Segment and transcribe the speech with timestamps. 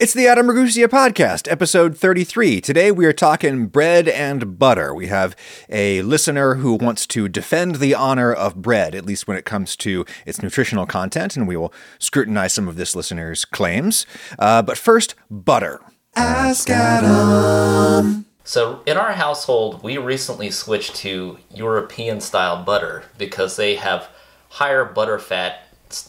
[0.00, 2.60] It's the Adam Ragusea podcast, episode 33.
[2.60, 4.94] Today we are talking bread and butter.
[4.94, 5.34] We have
[5.68, 9.74] a listener who wants to defend the honor of bread, at least when it comes
[9.78, 14.06] to its nutritional content, and we will scrutinize some of this listener's claims.
[14.38, 15.80] Uh, but first, butter.
[16.14, 18.24] Ask Adam.
[18.44, 24.10] So, in our household, we recently switched to European style butter because they have
[24.48, 25.64] higher butter fat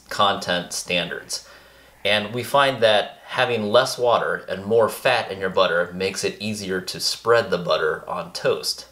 [0.10, 1.49] content standards.
[2.06, 6.42] And we find that having less water and more fat in your butter makes it
[6.42, 8.88] easier to spread the butter on toast.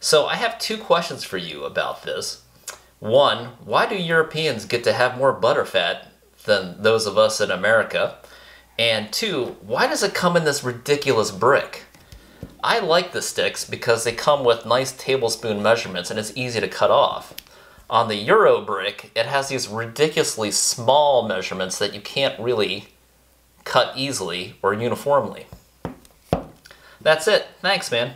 [0.00, 2.42] So I have two questions for you about this.
[2.98, 6.08] One, why do Europeans get to have more butter fat
[6.44, 8.16] than those of us in America?
[8.78, 11.84] And two, why does it come in this ridiculous brick?
[12.62, 16.68] I like the sticks because they come with nice tablespoon measurements and it's easy to
[16.68, 17.34] cut off.
[17.90, 22.88] On the Euro brick, it has these ridiculously small measurements that you can't really
[23.64, 25.46] cut easily or uniformly.
[27.00, 27.46] That's it.
[27.60, 28.14] Thanks, man.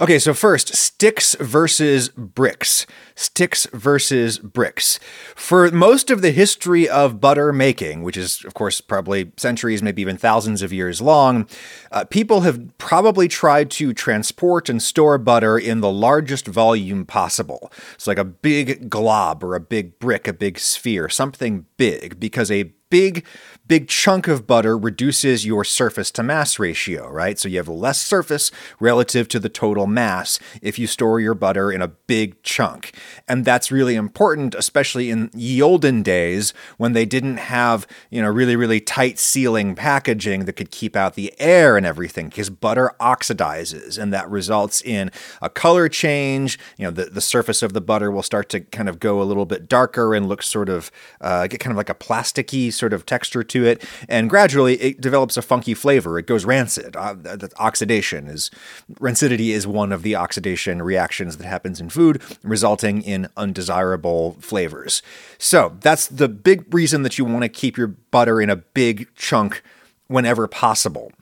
[0.00, 2.86] Okay, so first, sticks versus bricks.
[3.14, 4.98] Sticks versus bricks.
[5.36, 10.00] For most of the history of butter making, which is, of course, probably centuries, maybe
[10.00, 11.46] even thousands of years long,
[11.92, 17.70] uh, people have probably tried to transport and store butter in the largest volume possible.
[17.92, 22.50] It's like a big glob or a big brick, a big sphere, something big, because
[22.50, 23.24] a big
[23.70, 27.38] big chunk of butter reduces your surface to mass ratio, right?
[27.38, 31.70] So you have less surface relative to the total mass if you store your butter
[31.70, 32.92] in a big chunk.
[33.28, 38.28] And that's really important, especially in ye olden days when they didn't have, you know,
[38.28, 42.90] really, really tight sealing packaging that could keep out the air and everything, because butter
[42.98, 46.58] oxidizes and that results in a color change.
[46.76, 49.28] You know, the, the surface of the butter will start to kind of go a
[49.30, 52.92] little bit darker and look sort of, uh, get kind of like a plasticky sort
[52.92, 56.18] of texture to it, and gradually it develops a funky flavor.
[56.18, 56.96] It goes rancid.
[56.96, 58.50] Uh, the oxidation is
[58.94, 65.02] rancidity is one of the oxidation reactions that happens in food, resulting in undesirable flavors.
[65.38, 69.08] So that's the big reason that you want to keep your butter in a big
[69.14, 69.62] chunk
[70.08, 71.12] whenever possible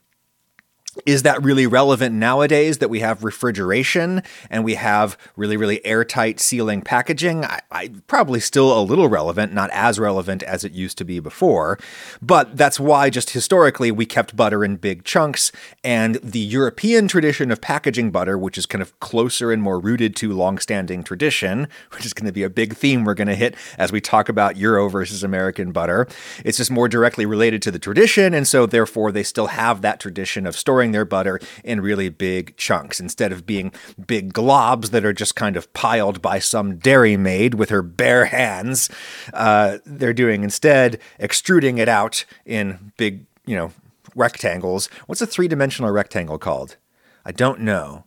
[1.08, 6.38] is that really relevant nowadays that we have refrigeration and we have really, really airtight
[6.38, 7.46] sealing packaging?
[7.46, 11.19] I, I, probably still a little relevant, not as relevant as it used to be
[11.19, 11.78] before.
[12.20, 15.50] But that's why, just historically, we kept butter in big chunks.
[15.82, 20.14] And the European tradition of packaging butter, which is kind of closer and more rooted
[20.16, 23.54] to longstanding tradition, which is going to be a big theme we're going to hit
[23.78, 26.06] as we talk about Euro versus American butter,
[26.44, 28.34] it's just more directly related to the tradition.
[28.34, 32.56] And so, therefore, they still have that tradition of storing their butter in really big
[32.56, 33.72] chunks instead of being
[34.06, 38.26] big globs that are just kind of piled by some dairy maid with her bare
[38.26, 38.91] hands.
[39.32, 43.72] Uh, they're doing instead extruding it out in big, you know,
[44.14, 44.88] rectangles.
[45.06, 46.76] What's a three dimensional rectangle called?
[47.25, 48.04] I don't know.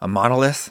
[0.00, 0.70] A monolith?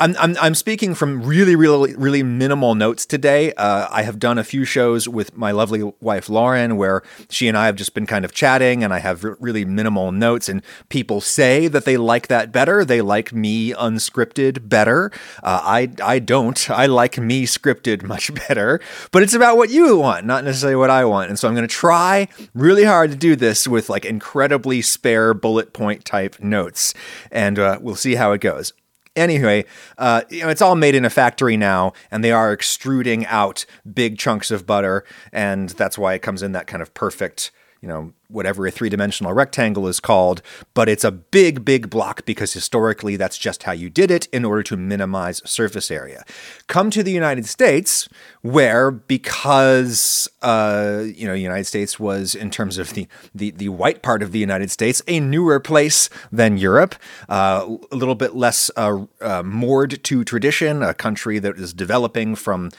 [0.00, 3.52] I'm, I'm, I'm speaking from really, really, really minimal notes today.
[3.54, 7.56] Uh, I have done a few shows with my lovely wife, Lauren, where she and
[7.56, 10.48] I have just been kind of chatting and I have really minimal notes.
[10.48, 12.84] And people say that they like that better.
[12.84, 15.10] They like me unscripted better.
[15.42, 16.70] Uh, I, I don't.
[16.70, 18.80] I like me scripted much better.
[19.12, 21.28] But it's about what you want, not necessarily what I want.
[21.28, 25.34] And so I'm going to try really hard to do this with like incredibly spare
[25.34, 26.94] bullet point type notes.
[27.30, 28.72] And uh, we'll see how it goes.
[29.18, 29.64] Anyway,
[29.98, 33.66] uh, you know, it's all made in a factory now, and they are extruding out
[33.92, 37.88] big chunks of butter, and that's why it comes in that kind of perfect you
[37.88, 40.42] know, whatever a three dimensional rectangle is called,
[40.74, 44.44] but it's a big, big block because historically that's just how you did it in
[44.44, 46.24] order to minimize surface area.
[46.66, 48.08] Come to the United States,
[48.42, 53.68] where because, uh, you know, the United States was, in terms of the, the, the
[53.68, 56.96] white part of the United States, a newer place than Europe,
[57.28, 62.34] uh, a little bit less uh, uh moored to tradition, a country that is developing
[62.34, 62.70] from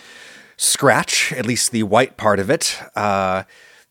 [0.58, 2.78] scratch, at least the white part of it.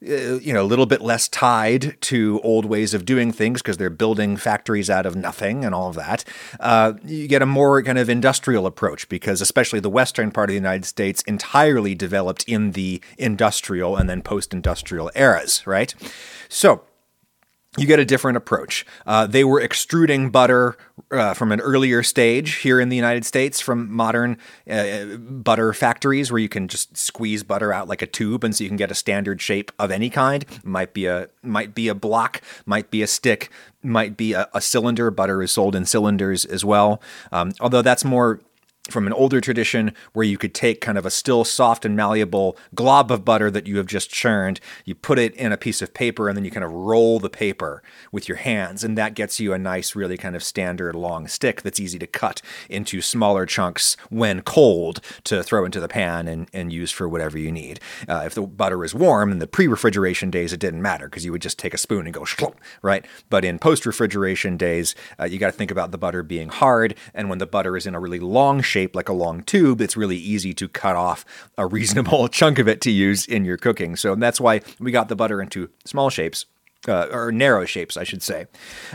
[0.01, 3.79] Uh, you know, a little bit less tied to old ways of doing things because
[3.79, 6.25] they're building factories out of nothing and all of that.
[6.61, 10.53] Uh, you get a more kind of industrial approach because, especially the western part of
[10.53, 15.93] the United States, entirely developed in the industrial and then post industrial eras, right?
[16.49, 16.83] So,
[17.79, 18.85] you get a different approach.
[19.07, 20.77] Uh, they were extruding butter
[21.11, 24.37] uh, from an earlier stage here in the United States from modern
[24.69, 28.65] uh, butter factories where you can just squeeze butter out like a tube, and so
[28.65, 30.45] you can get a standard shape of any kind.
[30.63, 33.51] Might be a might be a block, might be a stick,
[33.83, 35.11] might be a, a cylinder.
[35.11, 37.01] Butter is sold in cylinders as well.
[37.33, 38.41] Um, although that's more
[38.91, 42.57] from an older tradition where you could take kind of a still soft and malleable
[42.75, 45.95] glob of butter that you have just churned, you put it in a piece of
[45.95, 47.83] paper, and then you kind of roll the paper
[48.13, 48.85] with your hands.
[48.85, 52.07] And that gets you a nice, really kind of standard long stick that's easy to
[52.07, 57.09] cut into smaller chunks when cold to throw into the pan and, and use for
[57.09, 57.81] whatever you need.
[58.09, 61.25] Uh, if the butter is warm in the pre refrigeration days, it didn't matter because
[61.25, 62.25] you would just take a spoon and go,
[62.83, 63.05] right?
[63.29, 66.95] But in post refrigeration days, uh, you got to think about the butter being hard.
[67.15, 69.81] And when the butter is in a really long shape, shape like a long tube,
[69.81, 71.25] it's really easy to cut off
[71.57, 73.97] a reasonable chunk of it to use in your cooking.
[73.97, 76.47] So that's why we got the butter into small shapes.
[76.87, 78.47] Uh, or narrow shapes, I should say.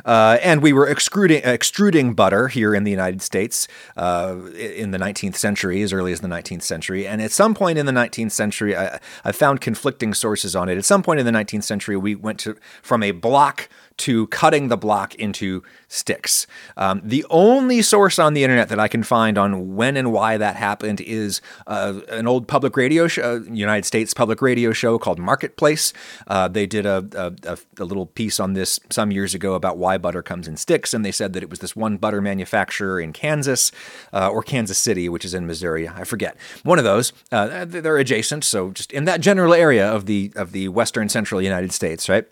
[0.05, 4.97] Uh, and we were extruding, extruding butter here in the United States uh, in the
[4.97, 7.05] 19th century, as early as the 19th century.
[7.05, 10.77] And at some point in the 19th century, I, I found conflicting sources on it.
[10.77, 14.67] At some point in the 19th century, we went to from a block to cutting
[14.67, 16.47] the block into sticks.
[16.77, 20.37] Um, the only source on the internet that I can find on when and why
[20.37, 25.19] that happened is uh, an old public radio show, United States public radio show called
[25.19, 25.93] Marketplace.
[26.27, 27.05] Uh, they did a,
[27.45, 30.93] a, a, little piece on this some years ago about why butter comes in sticks,
[30.93, 33.71] and they said that it was this one butter manufacturer in Kansas
[34.11, 35.87] uh, or Kansas City, which is in Missouri.
[35.87, 36.35] I forget.
[36.63, 37.13] One of those.
[37.31, 41.41] Uh, they're adjacent, so just in that general area of the of the western central
[41.41, 42.25] United States, right?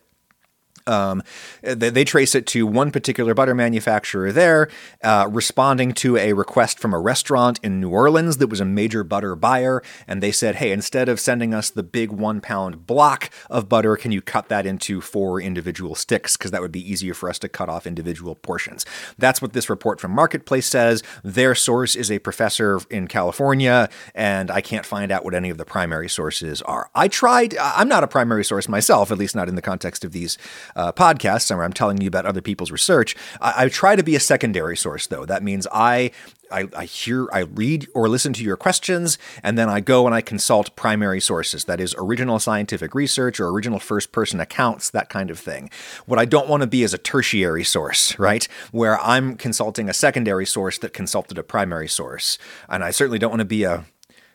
[0.87, 1.23] Um,
[1.61, 4.67] they, they, trace it to one particular butter manufacturer there,
[5.03, 9.03] uh, responding to a request from a restaurant in New Orleans that was a major
[9.03, 9.83] butter buyer.
[10.07, 13.95] And they said, hey, instead of sending us the big one pound block of butter,
[13.95, 16.35] can you cut that into four individual sticks?
[16.35, 18.85] Because that would be easier for us to cut off individual portions.
[19.17, 21.03] That's what this report from Marketplace says.
[21.23, 25.57] Their source is a professor in California, and I can't find out what any of
[25.57, 26.89] the primary sources are.
[26.95, 30.11] I tried, I'm not a primary source myself, at least not in the context of
[30.11, 30.37] these
[30.75, 33.15] uh, podcasts where I'm telling you about other people's research.
[33.39, 35.25] I, I try to be a secondary source, though.
[35.25, 36.11] That means I
[36.51, 40.13] I, I, hear, I read or listen to your questions, and then I go and
[40.13, 41.65] I consult primary sources.
[41.65, 45.69] That is original scientific research or original first person accounts, that kind of thing.
[46.05, 48.47] What I don't want to be is a tertiary source, right?
[48.71, 52.37] Where I'm consulting a secondary source that consulted a primary source.
[52.67, 53.85] And I certainly don't want to be a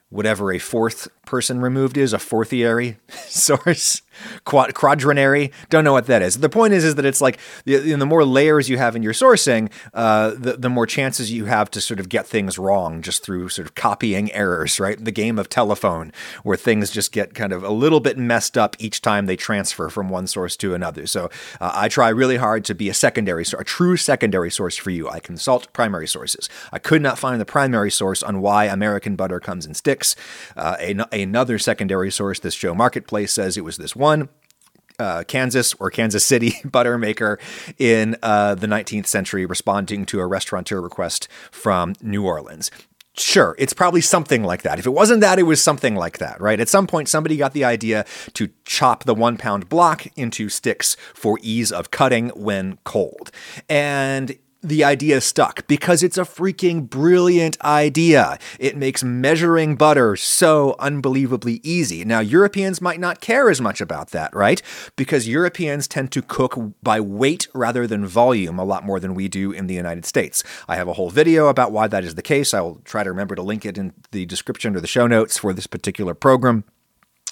[0.08, 2.96] whatever a fourth person removed is, a fourthiary
[3.26, 4.02] source
[4.44, 5.52] quad, quadrinary.
[5.68, 6.38] Don't know what that is.
[6.38, 9.12] The point is, is that it's like the, the more layers you have in your
[9.12, 13.22] sourcing, uh, the the more chances you have to sort of get things wrong just
[13.22, 14.80] through sort of copying errors.
[14.80, 16.12] Right, the game of telephone
[16.42, 19.88] where things just get kind of a little bit messed up each time they transfer
[19.88, 21.06] from one source to another.
[21.06, 21.30] So
[21.60, 24.90] uh, I try really hard to be a secondary, source, a true secondary source for
[24.90, 25.08] you.
[25.08, 26.48] I consult primary sources.
[26.72, 30.16] I could not find the primary source on why American butter comes in sticks.
[30.56, 34.28] Uh, a, another secondary source, this show Marketplace says it was this one one.
[34.98, 37.38] Uh, Kansas or Kansas City butter maker
[37.76, 42.70] in uh, the 19th century responding to a restaurateur request from New Orleans.
[43.18, 44.78] Sure, it's probably something like that.
[44.78, 46.58] If it wasn't that, it was something like that, right?
[46.58, 50.96] At some point, somebody got the idea to chop the one pound block into sticks
[51.12, 53.30] for ease of cutting when cold.
[53.68, 58.38] And the idea stuck because it's a freaking brilliant idea.
[58.58, 62.04] It makes measuring butter so unbelievably easy.
[62.04, 64.60] Now, Europeans might not care as much about that, right?
[64.96, 69.28] Because Europeans tend to cook by weight rather than volume a lot more than we
[69.28, 70.42] do in the United States.
[70.68, 72.52] I have a whole video about why that is the case.
[72.52, 75.38] I will try to remember to link it in the description or the show notes
[75.38, 76.64] for this particular program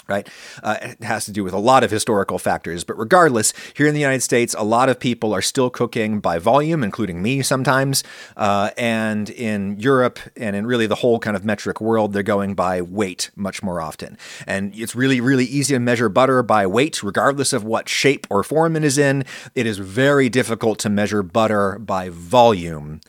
[0.09, 0.29] right?
[0.63, 2.85] Uh, it has to do with a lot of historical factors.
[2.85, 6.39] But regardless, here in the United States, a lot of people are still cooking by
[6.39, 8.05] volume, including me sometimes.
[8.37, 12.55] Uh, and in Europe and in really the whole kind of metric world, they're going
[12.55, 14.19] by weight much more often.
[14.47, 18.43] And it's really, really easy to measure butter by weight, regardless of what shape or
[18.43, 19.25] form it is in.
[19.55, 23.01] It is very difficult to measure butter by volume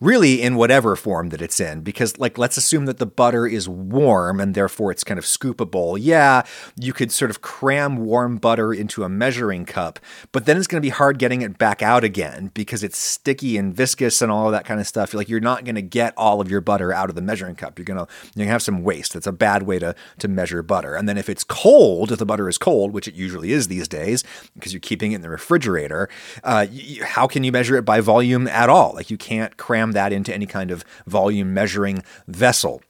[0.00, 1.82] really in whatever form that it's in.
[1.82, 5.98] Because, like, let's assume that the butter is warm and therefore it's kind of scoopable.
[6.00, 6.42] Yeah,
[6.76, 9.98] you could sort of cram warm butter into a measuring cup,
[10.32, 13.56] but then it's going to be hard getting it back out again because it's sticky
[13.56, 15.14] and viscous and all of that kind of stuff.
[15.14, 17.78] Like, you're not going to get all of your butter out of the measuring cup.
[17.78, 19.12] You're going to you're gonna have some waste.
[19.14, 20.94] That's a bad way to, to measure butter.
[20.94, 23.88] And then if it's cold, if the butter is cold, which it usually is these
[23.88, 26.08] days because you're keeping it in the refrigerator,
[26.44, 26.66] uh,
[27.02, 28.94] how can you measure it by volume at all?
[28.94, 32.82] Like, you can't cram that into any kind of volume measuring vessel.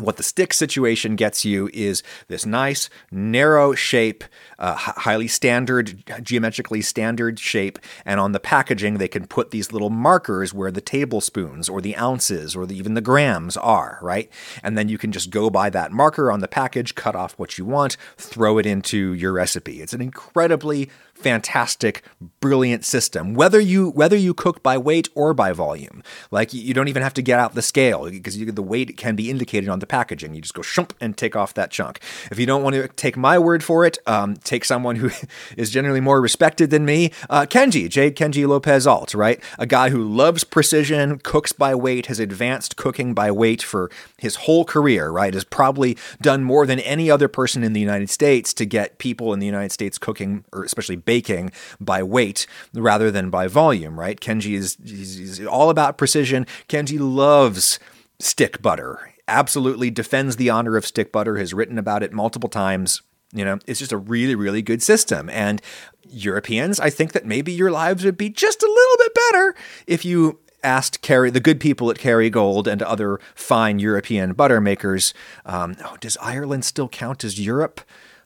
[0.00, 4.24] What the stick situation gets you is this nice, narrow shape,
[4.58, 7.78] uh, highly standard, geometrically standard shape.
[8.04, 11.96] And on the packaging, they can put these little markers where the tablespoons or the
[11.96, 14.28] ounces or the, even the grams are, right?
[14.64, 17.56] And then you can just go by that marker on the package, cut off what
[17.56, 19.80] you want, throw it into your recipe.
[19.80, 22.02] It's an incredibly fantastic,
[22.40, 23.34] brilliant system.
[23.34, 27.14] Whether you whether you cook by weight or by volume, like you don't even have
[27.14, 30.34] to get out the scale because you, the weight can be indicated on the packaging.
[30.34, 32.00] You just go shump and take off that chunk.
[32.30, 35.10] If you don't want to take my word for it, um, take someone who
[35.56, 38.10] is generally more respected than me, uh, Kenji J.
[38.10, 39.42] Kenji Lopez Alt, right?
[39.58, 44.36] A guy who loves precision, cooks by weight, has advanced cooking by weight for his
[44.36, 45.32] whole career, right?
[45.32, 49.32] Has probably done more than any other person in the United States to get people
[49.32, 54.20] in the United States cooking, or especially baking, by weight rather than by volume, right?
[54.20, 56.46] Kenji is he's all about precision.
[56.68, 57.78] Kenji loves
[58.18, 59.12] stick butter.
[59.26, 63.02] Absolutely defends the honor of stick butter, has written about it multiple times.
[63.32, 65.28] You know, it's just a really, really good system.
[65.30, 65.60] And
[66.08, 69.54] Europeans, I think that maybe your lives would be just a little bit better
[69.86, 75.12] if you asked the good people at Kerrygold and other fine European butter makers,
[75.44, 77.82] um, oh, does Ireland still count as Europe?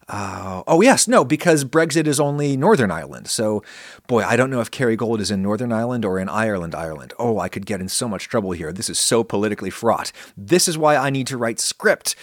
[0.09, 3.29] Uh, oh yes, no, because Brexit is only Northern Ireland.
[3.29, 3.63] So,
[4.07, 7.13] boy, I don't know if Kerrygold is in Northern Ireland or in Ireland, Ireland.
[7.19, 8.73] Oh, I could get in so much trouble here.
[8.73, 10.13] This is so politically fraught.
[10.37, 12.17] This is why I need to write script.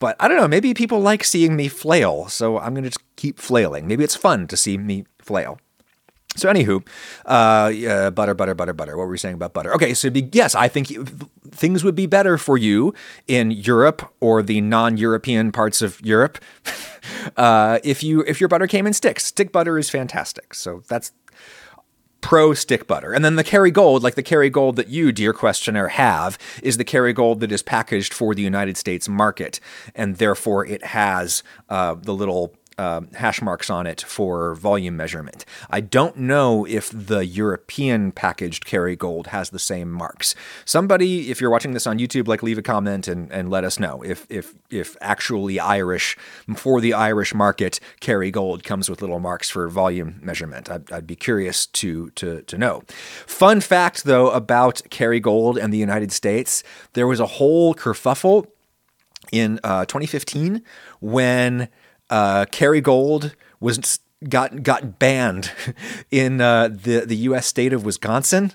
[0.00, 0.48] But I don't know.
[0.48, 3.86] Maybe people like seeing me flail, so I'm gonna just keep flailing.
[3.86, 5.58] Maybe it's fun to see me flail.
[6.38, 6.86] So, anywho,
[7.26, 8.96] uh, butter, butter, butter, butter.
[8.96, 9.74] What were we saying about butter?
[9.74, 10.88] Okay, so be, yes, I think
[11.50, 12.94] things would be better for you
[13.26, 16.38] in Europe or the non-European parts of Europe
[17.36, 19.26] uh, if you if your butter came in sticks.
[19.26, 20.54] Stick butter is fantastic.
[20.54, 21.12] So that's
[22.20, 23.12] pro stick butter.
[23.12, 27.40] And then the Kerrygold, like the Kerrygold that you, dear questioner, have, is the Kerrygold
[27.40, 29.60] that is packaged for the United States market,
[29.94, 35.44] and therefore it has uh, the little uh, hash marks on it for volume measurement.
[35.68, 40.34] I don't know if the European packaged Kerrygold has the same marks.
[40.64, 43.78] Somebody, if you're watching this on YouTube, like leave a comment and, and let us
[43.78, 46.16] know if if if actually Irish
[46.56, 50.70] for the Irish market Kerrygold comes with little marks for volume measurement.
[50.70, 52.82] I'd, I'd be curious to to to know.
[53.26, 58.46] Fun fact though about Kerrygold and the United States, there was a whole kerfuffle
[59.32, 60.62] in uh, 2015
[61.00, 61.68] when
[62.10, 65.52] uh, Kerrygold was got got banned
[66.10, 67.46] in uh, the the U.S.
[67.46, 68.52] state of Wisconsin.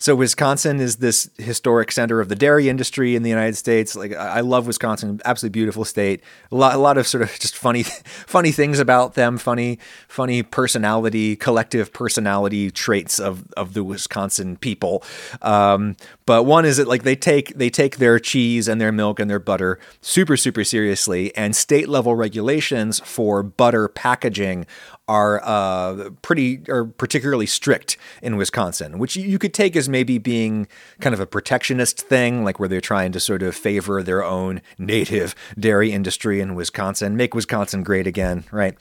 [0.00, 3.94] So Wisconsin is this historic center of the dairy industry in the United States.
[3.94, 6.22] Like I love Wisconsin, absolutely beautiful state.
[6.50, 7.82] A lot, a lot of sort of just funny,
[8.26, 9.36] funny things about them.
[9.36, 9.78] Funny,
[10.08, 15.04] funny personality, collective personality traits of of the Wisconsin people.
[15.42, 19.20] Um, but one is that like they take they take their cheese and their milk
[19.20, 24.64] and their butter super super seriously, and state level regulations for butter packaging
[25.10, 30.68] are uh, pretty or particularly strict in Wisconsin, which you could take as maybe being
[31.00, 34.62] kind of a protectionist thing, like where they're trying to sort of favor their own
[34.78, 38.78] native dairy industry in Wisconsin, make Wisconsin great again, right?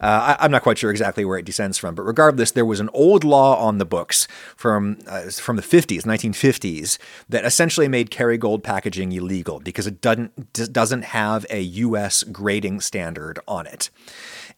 [0.00, 2.78] Uh, I, am not quite sure exactly where it descends from, but regardless, there was
[2.78, 6.96] an old law on the books from uh, from the 50s, 1950s,
[7.28, 12.22] that essentially made Kerrygold packaging illegal because it doesn't doesn't have a U.S.
[12.22, 13.90] grading standard on it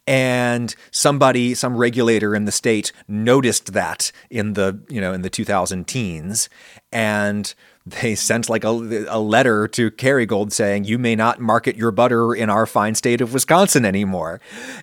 [0.06, 5.30] and somebody some regulator in the state noticed that in the you know in the
[5.30, 6.48] 2000 teens.
[6.92, 7.54] And
[7.86, 12.34] they sent like a, a letter to Kerrygold saying you may not market your butter
[12.34, 14.40] in our fine state of Wisconsin anymore.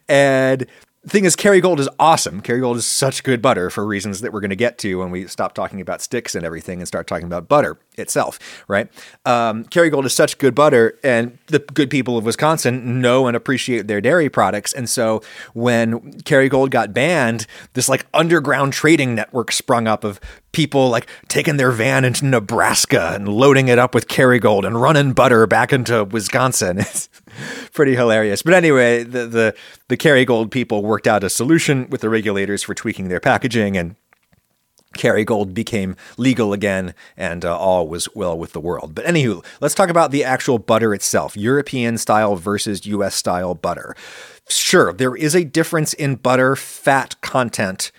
[0.07, 0.67] And
[1.07, 2.41] thing is, Kerrygold is awesome.
[2.41, 5.25] Kerrygold is such good butter for reasons that we're going to get to when we
[5.27, 8.87] stop talking about sticks and everything and start talking about butter itself, right?
[9.25, 13.87] Um, Kerrygold is such good butter, and the good people of Wisconsin know and appreciate
[13.87, 14.73] their dairy products.
[14.73, 15.21] And so
[15.53, 20.19] when Kerrygold got banned, this like underground trading network sprung up of
[20.51, 25.13] people like taking their van into Nebraska and loading it up with Kerrygold and running
[25.13, 26.79] butter back into Wisconsin.
[26.91, 27.09] It's
[27.73, 28.41] pretty hilarious.
[28.41, 29.55] But anyway, the the
[29.87, 33.95] the Kerrygold people worked out a solution with the regulators for tweaking their packaging and
[34.97, 38.93] Kerrygold became legal again, and uh, all was well with the world.
[38.93, 43.95] But anywho, let's talk about the actual butter itself European style versus US style butter.
[44.49, 47.91] Sure, there is a difference in butter fat content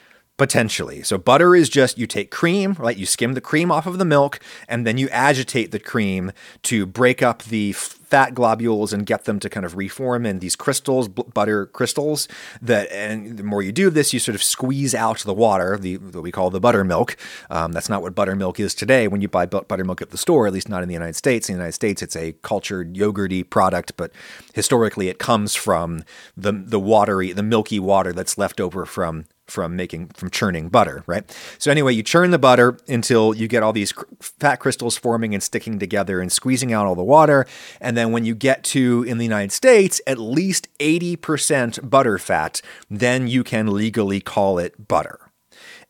[0.42, 1.04] potentially.
[1.04, 2.96] So butter is just you take cream, right?
[2.96, 6.32] You skim the cream off of the milk and then you agitate the cream
[6.62, 10.56] to break up the fat globules and get them to kind of reform in these
[10.56, 12.26] crystals, butter crystals.
[12.60, 15.98] That and the more you do this, you sort of squeeze out the water, the
[15.98, 17.16] what we call the buttermilk.
[17.48, 19.06] Um, that's not what buttermilk is today.
[19.06, 21.48] When you buy buttermilk at the store, at least not in the United States.
[21.48, 24.10] In the United States, it's a cultured yogurty product, but
[24.54, 26.02] historically, it comes from
[26.36, 31.02] the the watery, the milky water that's left over from from making from churning butter,
[31.06, 31.24] right?
[31.58, 35.34] So anyway, you churn the butter until you get all these cr- fat crystals forming
[35.34, 37.46] and sticking together and squeezing out all the water,
[37.80, 42.62] and then when you get to in the United States at least 80% butter fat,
[42.90, 45.18] then you can legally call it butter.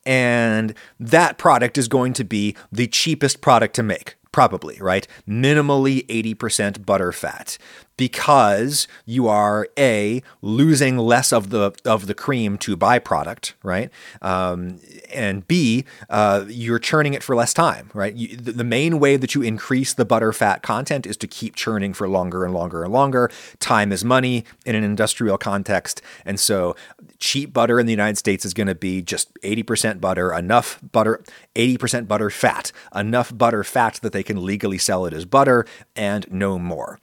[0.04, 5.06] And that product is going to be the cheapest product to make probably, right?
[5.28, 7.58] Minimally 80% butter fat
[8.02, 13.90] because you are a losing less of the of the cream to byproduct, right?
[14.20, 14.80] Um,
[15.14, 18.12] and B, uh, you're churning it for less time, right?
[18.12, 21.54] You, the, the main way that you increase the butter fat content is to keep
[21.54, 23.30] churning for longer and longer and longer.
[23.60, 26.74] Time is money in an industrial context, and so
[27.20, 31.22] cheap butter in the United States is going to be just 80% butter, enough butter,
[31.54, 36.26] 80% butter fat, enough butter fat that they can legally sell it as butter, and
[36.32, 36.98] no more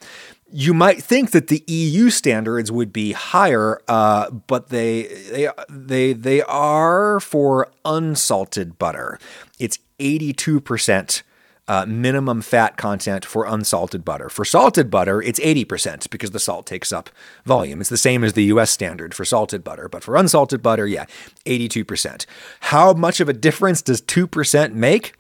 [0.52, 6.14] you might think that the EU standards would be higher, uh, but they they they
[6.14, 9.20] they are for unsalted butter.
[9.60, 11.24] It's eighty two percent.
[11.68, 14.28] Uh, minimum fat content for unsalted butter.
[14.28, 17.12] For salted butter, it's 80% because the salt takes up
[17.46, 17.80] volume.
[17.80, 21.06] It's the same as the US standard for salted butter, but for unsalted butter, yeah,
[21.46, 22.26] 82%.
[22.62, 25.14] How much of a difference does 2% make?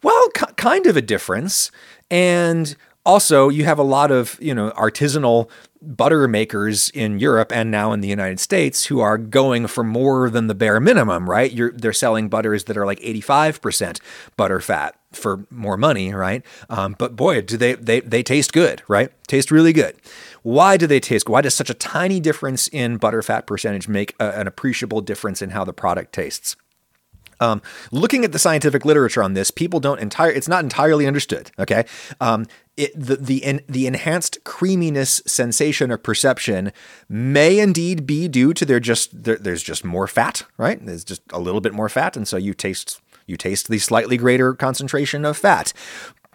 [0.00, 1.72] Well, k- kind of a difference.
[2.08, 2.76] And
[3.06, 5.48] also, you have a lot of, you know, artisanal
[5.80, 10.28] butter makers in Europe and now in the United States who are going for more
[10.28, 11.52] than the bare minimum, right?
[11.52, 14.00] You're, they're selling butters that are like 85%
[14.36, 16.44] butter fat for more money, right?
[16.68, 19.12] Um, but boy, do they, they, they taste good, right?
[19.28, 19.96] Taste really good.
[20.42, 21.28] Why do they taste?
[21.28, 25.40] Why does such a tiny difference in butter fat percentage make a, an appreciable difference
[25.40, 26.56] in how the product tastes?
[27.40, 30.30] Um, looking at the scientific literature on this, people don't entire.
[30.30, 31.50] It's not entirely understood.
[31.58, 31.84] Okay,
[32.20, 36.72] um, it, the the the enhanced creaminess sensation or perception
[37.08, 40.84] may indeed be due to there just there, there's just more fat, right?
[40.84, 44.16] There's just a little bit more fat, and so you taste you taste the slightly
[44.16, 45.72] greater concentration of fat.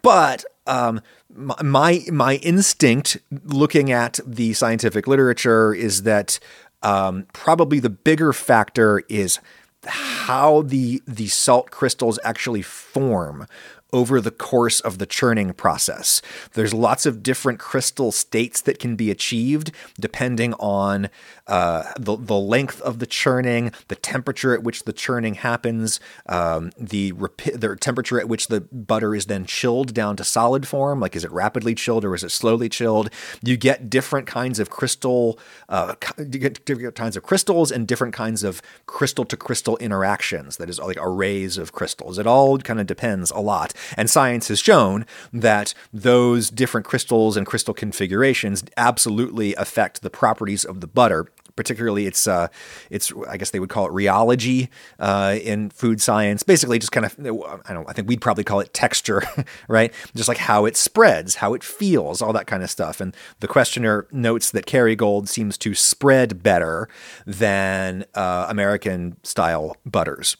[0.02, 1.00] But um,
[1.34, 6.38] my my instinct, looking at the scientific literature, is that
[6.82, 9.38] um, probably the bigger factor is
[9.86, 13.46] how the the salt crystals actually form
[13.92, 16.22] over the course of the churning process.
[16.54, 19.70] There's lots of different crystal states that can be achieved
[20.00, 21.10] depending on
[21.52, 26.72] uh, the, the length of the churning, the temperature at which the churning happens, um,
[26.78, 30.98] the, repi- the temperature at which the butter is then chilled down to solid form.
[30.98, 33.10] Like, is it rapidly chilled or is it slowly chilled?
[33.42, 35.38] You get different kinds of crystal,
[35.68, 40.56] uh, you get different kinds of crystals and different kinds of crystal to crystal interactions.
[40.56, 42.18] That is, like arrays of crystals.
[42.18, 43.74] It all kind of depends a lot.
[43.98, 50.64] And science has shown that those different crystals and crystal configurations absolutely affect the properties
[50.64, 52.48] of the butter particularly it's uh,
[52.90, 56.42] it's I guess they would call it rheology uh, in food science.
[56.42, 57.18] Basically, just kind of
[57.66, 59.22] I don't I think we'd probably call it texture,
[59.68, 59.92] right?
[60.14, 63.00] Just like how it spreads, how it feels, all that kind of stuff.
[63.00, 66.88] And the questioner notes that Kerrygold seems to spread better
[67.26, 70.36] than uh, American style butters.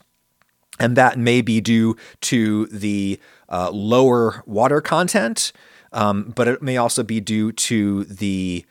[0.79, 5.53] And that may be due to the uh, lower water content,
[5.93, 8.65] um, but it may also be due to the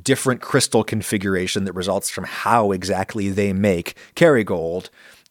[0.00, 4.88] different crystal configuration that results from how exactly they make Kerrygold,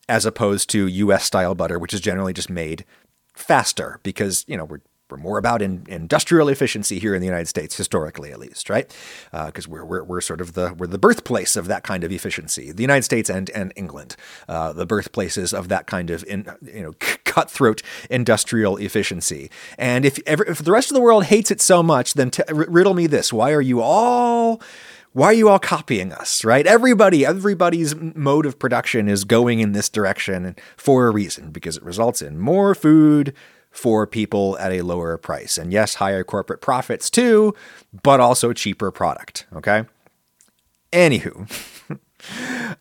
[0.07, 2.85] as opposed to US style butter, which is generally just made
[3.33, 7.47] faster because, you know, we're we're more about in, industrial efficiency here in the United
[7.47, 8.95] States, historically at least, right?
[9.31, 12.11] Because uh, we're, we're, we're sort of the we're the birthplace of that kind of
[12.11, 12.71] efficiency.
[12.71, 14.15] The United States and and England,
[14.47, 16.93] uh, the birthplaces of that kind of in, you know
[17.31, 19.49] cutthroat industrial efficiency.
[19.77, 22.43] And if ever, if the rest of the world hates it so much, then t-
[22.49, 24.61] riddle me this: Why are you all
[25.13, 26.65] why are you all copying us, right?
[26.65, 31.83] Everybody, everybody's mode of production is going in this direction for a reason because it
[31.83, 33.33] results in more food,
[33.71, 35.57] for people at a lower price.
[35.57, 37.55] And yes, higher corporate profits too,
[38.03, 39.47] but also cheaper product.
[39.53, 39.85] Okay.
[40.91, 41.49] Anywho.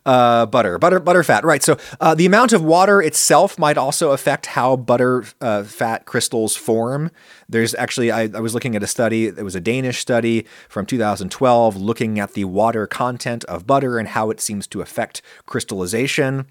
[0.05, 1.43] uh, butter, butter, butter fat.
[1.43, 1.63] Right.
[1.63, 6.55] So uh, the amount of water itself might also affect how butter uh, fat crystals
[6.55, 7.11] form.
[7.47, 10.85] There's actually, I, I, was looking at a study, it was a Danish study from
[10.85, 16.45] 2012 looking at the water content of butter and how it seems to affect crystallization.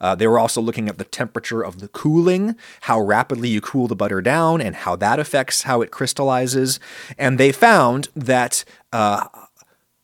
[0.00, 3.86] Uh, they were also looking at the temperature of the cooling, how rapidly you cool
[3.86, 6.80] the butter down, and how that affects how it crystallizes.
[7.16, 9.26] And they found that uh,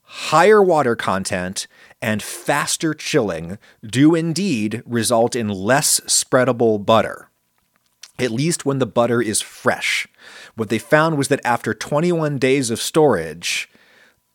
[0.02, 1.66] higher water content
[2.02, 7.28] and faster chilling do indeed result in less spreadable butter,
[8.18, 10.06] at least when the butter is fresh.
[10.54, 13.68] What they found was that after 21 days of storage,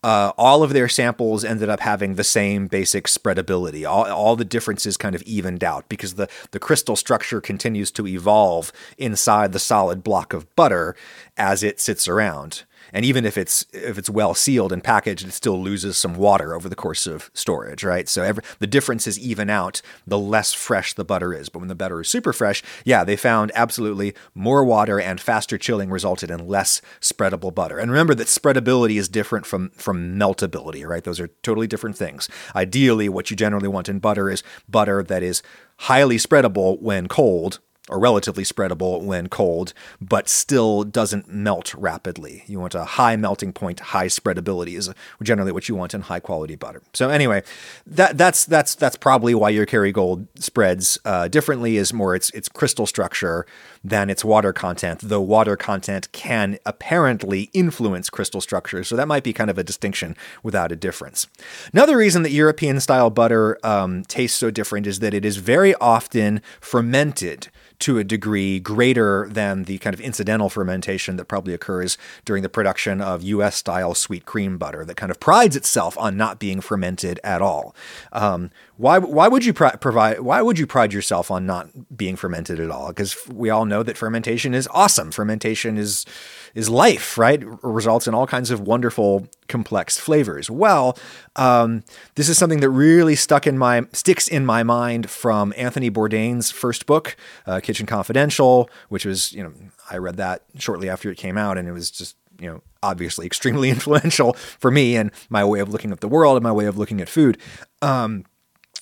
[0.04, 3.88] uh, all of their samples ended up having the same basic spreadability.
[3.88, 8.08] All, all the differences kind of evened out because the, the crystal structure continues to
[8.08, 10.95] evolve inside the solid block of butter
[11.38, 15.32] as it sits around and even if it's if it's well sealed and packaged, it
[15.32, 18.08] still loses some water over the course of storage, right?
[18.08, 21.49] So every, the differences even out the less fresh the butter is.
[21.49, 25.58] But when the butter is super fresh, yeah, they found absolutely more water and faster
[25.58, 27.80] chilling resulted in less spreadable butter.
[27.80, 31.04] And remember that spreadability is different from from meltability, right?
[31.04, 32.30] Those are totally different things.
[32.56, 35.41] Ideally, what you generally want in butter is butter that is
[35.77, 37.60] highly spreadable when cold
[37.91, 42.43] or relatively spreadable when cold, but still doesn't melt rapidly.
[42.47, 44.89] You want a high melting point, high spreadability is
[45.21, 46.82] generally what you want in high quality butter.
[46.93, 47.43] So anyway,
[47.86, 51.77] that that's that's that's probably why your Kerrygold spreads uh, differently.
[51.77, 53.45] Is more its its crystal structure
[53.84, 55.00] than its water content.
[55.02, 59.63] Though water content can apparently influence crystal structure, so that might be kind of a
[59.63, 61.28] distinction without a difference.
[61.74, 65.74] Another reason that European style butter um, tastes so different is that it is very
[65.76, 67.50] often fermented
[67.82, 72.50] to a degree greater than the kind of incidental fermentation that probably occurs during the
[72.50, 76.62] production of US style sweet cream butter that kind of prides itself on not being
[76.62, 77.76] fermented at all.
[78.12, 82.15] Um, why, why would you pr- provide why would you pride yourself on not being
[82.15, 82.89] fermented at all?
[82.89, 85.12] Because we all know that fermentation is awesome.
[85.12, 86.05] Fermentation is
[86.53, 87.41] is life, right?
[87.41, 90.49] It results in all kinds of wonderful, complex flavors.
[90.49, 90.97] Well,
[91.38, 91.84] um,
[92.15, 96.51] this is something that really stuck in my sticks in my mind from Anthony Bourdain's
[96.51, 97.15] first book,
[97.47, 99.53] uh, Kitchen Confidential, which was you know
[99.89, 103.25] I read that shortly after it came out, and it was just you know obviously
[103.25, 106.65] extremely influential for me and my way of looking at the world and my way
[106.65, 107.38] of looking at food.
[107.81, 108.25] Um,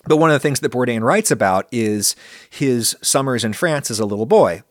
[0.06, 2.16] but one of the things that Bourdain writes about is
[2.50, 4.64] his summers in France as a little boy.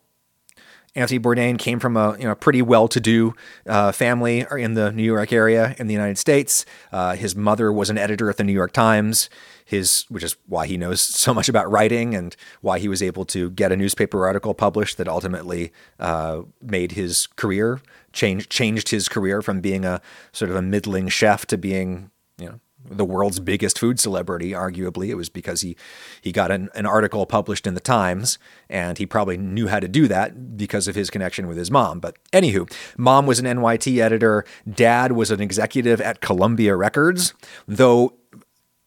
[0.98, 3.34] Anthony Bourdain came from a you know pretty well-to-do
[3.66, 6.64] uh, family in the New York area in the United States.
[6.92, 9.30] Uh, his mother was an editor at the New York Times.
[9.64, 13.26] His, which is why he knows so much about writing and why he was able
[13.26, 17.80] to get a newspaper article published that ultimately uh, made his career
[18.12, 20.00] change changed his career from being a
[20.32, 25.08] sort of a middling chef to being you know the world's biggest food celebrity, arguably.
[25.08, 25.76] It was because he
[26.20, 29.88] he got an, an article published in the Times, and he probably knew how to
[29.88, 32.00] do that because of his connection with his mom.
[32.00, 37.34] But anywho, mom was an NYT editor, dad was an executive at Columbia Records,
[37.66, 38.17] though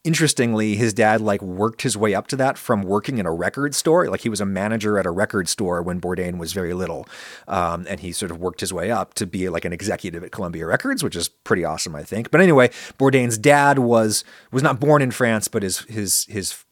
[0.03, 3.75] interestingly, his dad like worked his way up to that from working in a record
[3.75, 4.07] store.
[4.07, 7.07] Like he was a manager at a record store when Bourdain was very little,
[7.47, 10.31] um, and he sort of worked his way up to be like an executive at
[10.31, 12.31] Columbia Records, which is pretty awesome, I think.
[12.31, 16.63] But anyway, Bourdain's dad was was not born in France, but his his his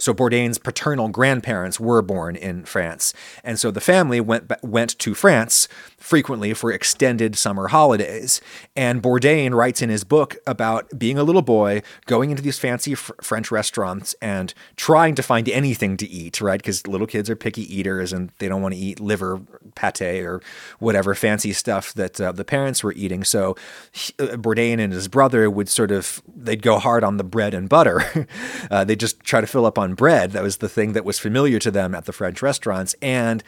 [0.00, 5.14] so Bourdain's paternal grandparents were born in France, and so the family went went to
[5.14, 8.40] France frequently for extended summer holidays.
[8.76, 12.94] And Bourdain writes in his book about being a little boy going into these fancy
[12.94, 16.60] fr- French restaurants and trying to find anything to eat, right?
[16.60, 19.40] Because little kids are picky eaters and they don't want to eat liver
[19.74, 20.40] pate or
[20.78, 23.24] whatever fancy stuff that uh, the parents were eating.
[23.24, 23.56] So
[23.90, 27.52] he, uh, Bourdain and his brother would sort of they'd go hard on the bread
[27.52, 28.26] and butter.
[28.70, 30.32] uh, they just try to fill up on on bread.
[30.32, 32.94] That was the thing that was familiar to them at the French restaurants.
[33.00, 33.42] And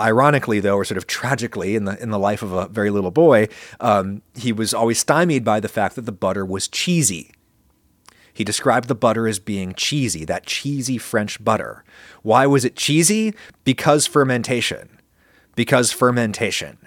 [0.00, 3.10] ironically, though, or sort of tragically, in the in the life of a very little
[3.10, 3.48] boy,
[3.80, 7.32] um, he was always stymied by the fact that the butter was cheesy.
[8.32, 11.84] He described the butter as being cheesy, that cheesy French butter.
[12.22, 13.34] Why was it cheesy?
[13.64, 15.00] Because fermentation.
[15.56, 16.78] Because fermentation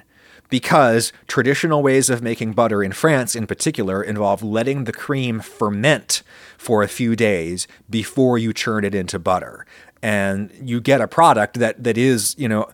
[0.52, 6.22] because traditional ways of making butter in France, in particular, involve letting the cream ferment
[6.58, 9.66] for a few days before you churn it into butter.
[10.02, 12.70] And you get a product that, that is, you know,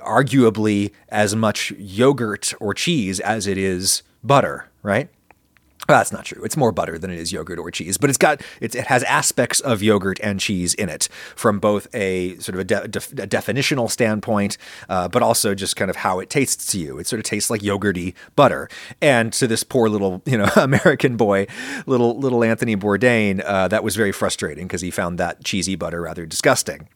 [0.00, 5.08] arguably as much yogurt or cheese as it is butter, right?
[5.88, 6.42] Well, that's not true.
[6.44, 9.02] It's more butter than it is yogurt or cheese, but it's got it's, it has
[9.04, 13.26] aspects of yogurt and cheese in it from both a sort of a, de- a
[13.26, 14.56] definitional standpoint,
[14.88, 16.98] uh, but also just kind of how it tastes to you.
[16.98, 18.68] It sort of tastes like yogurty butter.
[19.02, 21.46] And to this poor little you know American boy,
[21.86, 26.00] little little Anthony Bourdain, uh, that was very frustrating because he found that cheesy butter
[26.00, 26.88] rather disgusting.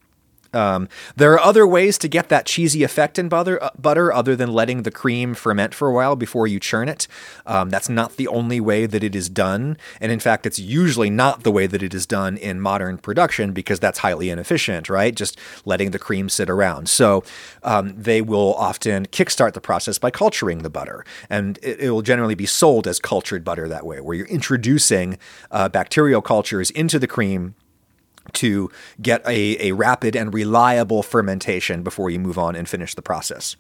[0.52, 4.34] Um, there are other ways to get that cheesy effect in butter, uh, butter other
[4.34, 7.06] than letting the cream ferment for a while before you churn it.
[7.46, 9.76] Um, that's not the only way that it is done.
[10.00, 13.52] And in fact, it's usually not the way that it is done in modern production
[13.52, 15.14] because that's highly inefficient, right?
[15.14, 16.88] Just letting the cream sit around.
[16.88, 17.24] So
[17.62, 21.04] um, they will often kickstart the process by culturing the butter.
[21.28, 25.18] And it, it, will generally be sold as cultured butter that way, where you're introducing
[25.50, 27.54] uh, bacterial cultures into the cream
[28.34, 33.02] to get a, a rapid and reliable fermentation before you move on and finish the
[33.02, 33.56] process.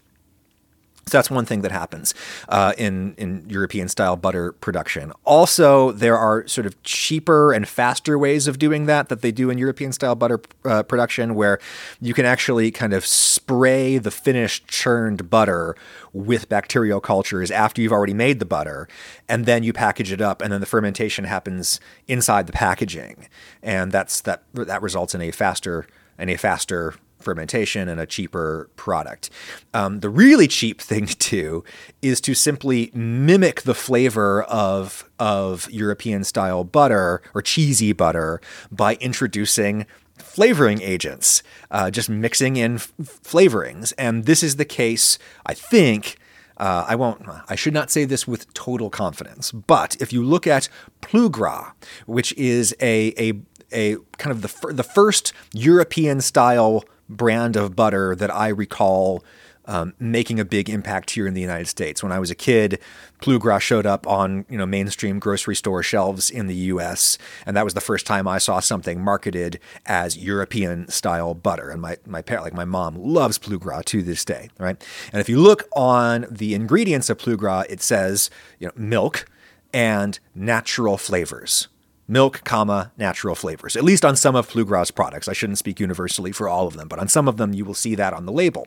[1.08, 2.14] So that's one thing that happens
[2.48, 5.12] uh, in in European style butter production.
[5.24, 9.50] Also, there are sort of cheaper and faster ways of doing that that they do
[9.50, 11.58] in European style butter uh, production, where
[12.00, 15.74] you can actually kind of spray the finished churned butter
[16.12, 18.88] with bacterial cultures after you've already made the butter,
[19.28, 23.28] and then you package it up, and then the fermentation happens inside the packaging,
[23.62, 25.86] and that's that that results in a faster
[26.18, 29.30] and a faster fermentation and a cheaper product.
[29.72, 31.64] Um, the really cheap thing to do
[32.02, 38.94] is to simply mimic the flavor of of European style butter or cheesy butter by
[38.96, 43.92] introducing flavoring agents, uh, just mixing in f- flavorings.
[43.98, 46.18] And this is the case, I think.
[46.56, 47.22] Uh, I won't.
[47.48, 50.68] I should not say this with total confidence, but if you look at
[51.02, 51.72] Plugrá,
[52.06, 53.26] which is a a
[53.72, 59.24] a kind of the the first European style brand of butter that I recall
[59.68, 62.02] um, making a big impact here in the United States.
[62.02, 62.80] When I was a kid,
[63.20, 67.64] Plugrá showed up on you know mainstream grocery store shelves in the U.S., and that
[67.64, 71.68] was the first time I saw something marketed as European style butter.
[71.68, 74.82] And my my parent, like my mom, loves Plugrá to this day, right?
[75.12, 79.26] And if you look on the ingredients of Plugrá, it says you know milk
[79.72, 81.68] and natural flavors
[82.08, 83.76] milk, comma, natural flavors.
[83.76, 85.28] At least on some of Plus products.
[85.28, 87.74] I shouldn't speak universally for all of them, but on some of them you will
[87.74, 88.66] see that on the label.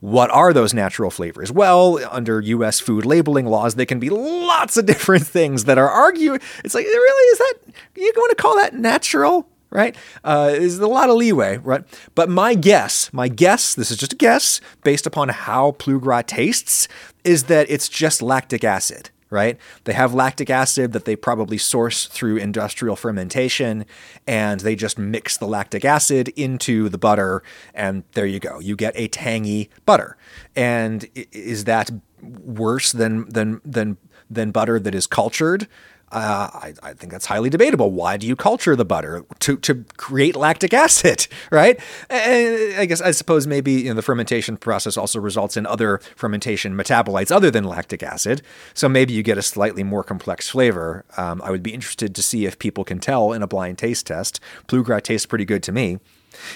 [0.00, 1.50] What are those natural flavors?
[1.50, 5.90] Well, under US food labeling laws, they can be lots of different things that are
[5.90, 6.40] argued.
[6.64, 7.54] It's like, really, is that,
[7.96, 9.48] you going to call that natural?
[9.68, 9.96] Right?
[10.22, 11.82] Uh, there's a lot of leeway, right?
[12.14, 16.86] But my guess, my guess, this is just a guess based upon how Plugrá tastes,
[17.24, 19.58] is that it's just lactic acid right?
[19.84, 23.84] They have lactic acid that they probably source through industrial fermentation,
[24.26, 27.42] and they just mix the lactic acid into the butter,
[27.74, 28.58] and there you go.
[28.60, 30.16] You get a tangy butter.
[30.54, 31.90] And is that
[32.22, 33.96] worse than than than
[34.30, 35.68] than butter that is cultured?
[36.12, 37.90] Uh, I, I, think that's highly debatable.
[37.90, 41.80] Why do you culture the butter to to create lactic acid, right?
[42.08, 45.98] And I guess I suppose maybe you know, the fermentation process also results in other
[46.14, 48.42] fermentation metabolites other than lactic acid.
[48.72, 51.04] So maybe you get a slightly more complex flavor.
[51.16, 54.06] Um, I would be interested to see if people can tell in a blind taste
[54.06, 54.38] test.
[54.68, 55.98] Plugrá tastes pretty good to me.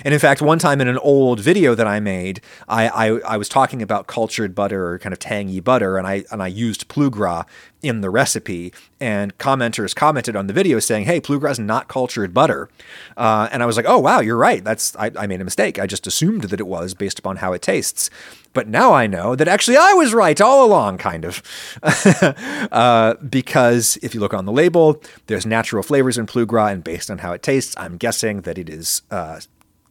[0.04, 3.36] And in fact, one time in an old video that I made, I, I, I,
[3.36, 6.88] was talking about cultured butter or kind of tangy butter, and I and I used
[6.88, 7.46] Plugrá
[7.82, 8.72] in the recipe.
[9.00, 12.68] And commenters commented on the video saying, "Hey, Plugrá is not cultured butter,"
[13.16, 14.62] uh, and I was like, "Oh wow, you're right.
[14.62, 15.78] That's I, I made a mistake.
[15.78, 18.10] I just assumed that it was based upon how it tastes."
[18.52, 21.42] But now I know that actually I was right all along, kind of.
[22.72, 27.10] uh, because if you look on the label, there's natural flavors in Plugrá, and based
[27.10, 29.40] on how it tastes, I'm guessing that it is uh,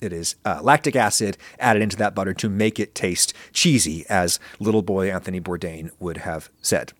[0.01, 4.39] it is uh, lactic acid added into that butter to make it taste cheesy, as
[4.59, 6.93] little boy Anthony Bourdain would have said.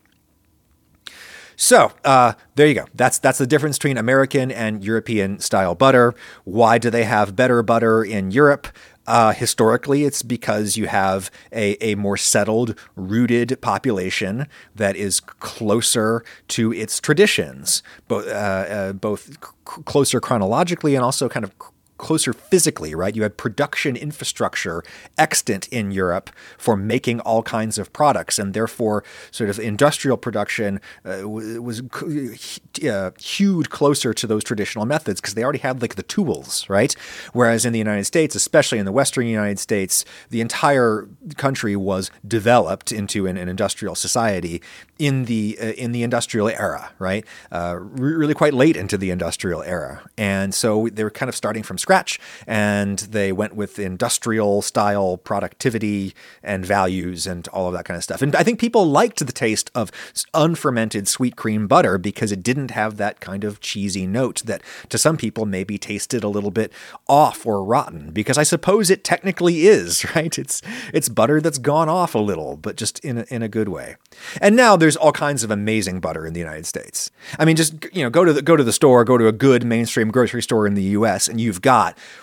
[1.56, 2.86] So uh, there you go.
[2.94, 6.14] That's that's the difference between American and European style butter.
[6.44, 8.68] Why do they have better butter in Europe?
[9.06, 16.24] Uh, historically, it's because you have a, a more settled, rooted population that is closer
[16.48, 21.52] to its traditions, both uh, uh, both c- closer chronologically and also kind of
[22.00, 23.14] closer physically, right?
[23.14, 24.82] You had production infrastructure
[25.18, 30.80] extant in Europe for making all kinds of products, and therefore, sort of industrial production
[31.04, 36.02] uh, was uh, hewed closer to those traditional methods because they already had like the
[36.02, 36.96] tools, right?
[37.32, 42.10] Whereas in the United States, especially in the Western United States, the entire country was
[42.26, 44.62] developed into an, an industrial society
[44.98, 47.24] in the uh, in the industrial era, right?
[47.52, 51.62] Uh, really quite late into the industrial era, and so they were kind of starting
[51.62, 57.72] from scratch scratch, and they went with industrial style productivity and values and all of
[57.72, 58.22] that kind of stuff.
[58.22, 59.90] And I think people liked the taste of
[60.32, 64.98] unfermented sweet cream butter because it didn't have that kind of cheesy note that to
[64.98, 66.72] some people maybe tasted a little bit
[67.08, 68.12] off or rotten.
[68.12, 70.38] Because I suppose it technically is, right?
[70.38, 70.62] It's
[70.94, 73.96] it's butter that's gone off a little, but just in a, in a good way.
[74.40, 77.10] And now there's all kinds of amazing butter in the United States.
[77.36, 79.32] I mean, just you know, go to the go to the store, go to a
[79.32, 81.79] good mainstream grocery store in the U.S., and you've got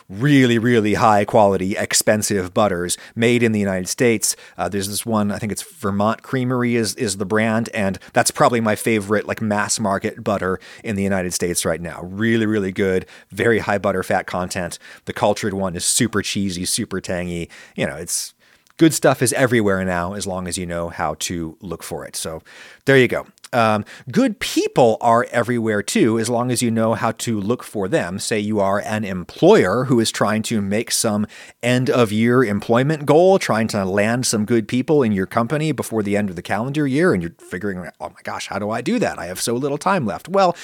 [0.09, 4.35] really, really high quality, expensive butters made in the United States.
[4.57, 8.31] Uh, there's this one, I think it's Vermont Creamery is is the brand, and that's
[8.31, 12.01] probably my favorite like mass market butter in the United States right now.
[12.03, 14.79] Really, really good, very high butter fat content.
[15.05, 17.49] The cultured one is super cheesy, super tangy.
[17.75, 18.33] You know, it's
[18.77, 22.15] good stuff is everywhere now as long as you know how to look for it.
[22.15, 22.41] So
[22.85, 23.27] there you go.
[23.53, 27.87] Um, good people are everywhere too, as long as you know how to look for
[27.87, 28.19] them.
[28.19, 31.27] Say you are an employer who is trying to make some
[31.63, 36.03] end of year employment goal, trying to land some good people in your company before
[36.03, 38.81] the end of the calendar year, and you're figuring, oh my gosh, how do I
[38.81, 39.19] do that?
[39.19, 40.27] I have so little time left.
[40.27, 40.55] Well,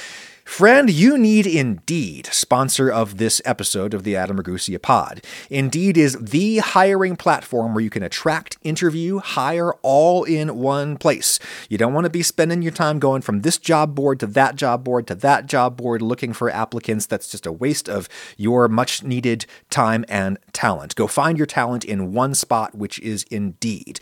[0.46, 5.24] Friend, you need Indeed, sponsor of this episode of the Adam Ragusea Pod.
[5.50, 11.40] Indeed is the hiring platform where you can attract, interview, hire all in one place.
[11.70, 14.58] You don't want to be spending your time going from this job board to that
[14.58, 17.06] job board to that job board looking for applicants.
[17.06, 20.96] That's just a waste of your much needed time and talent.
[20.96, 24.00] Go find your talent in one spot, which is Indeed.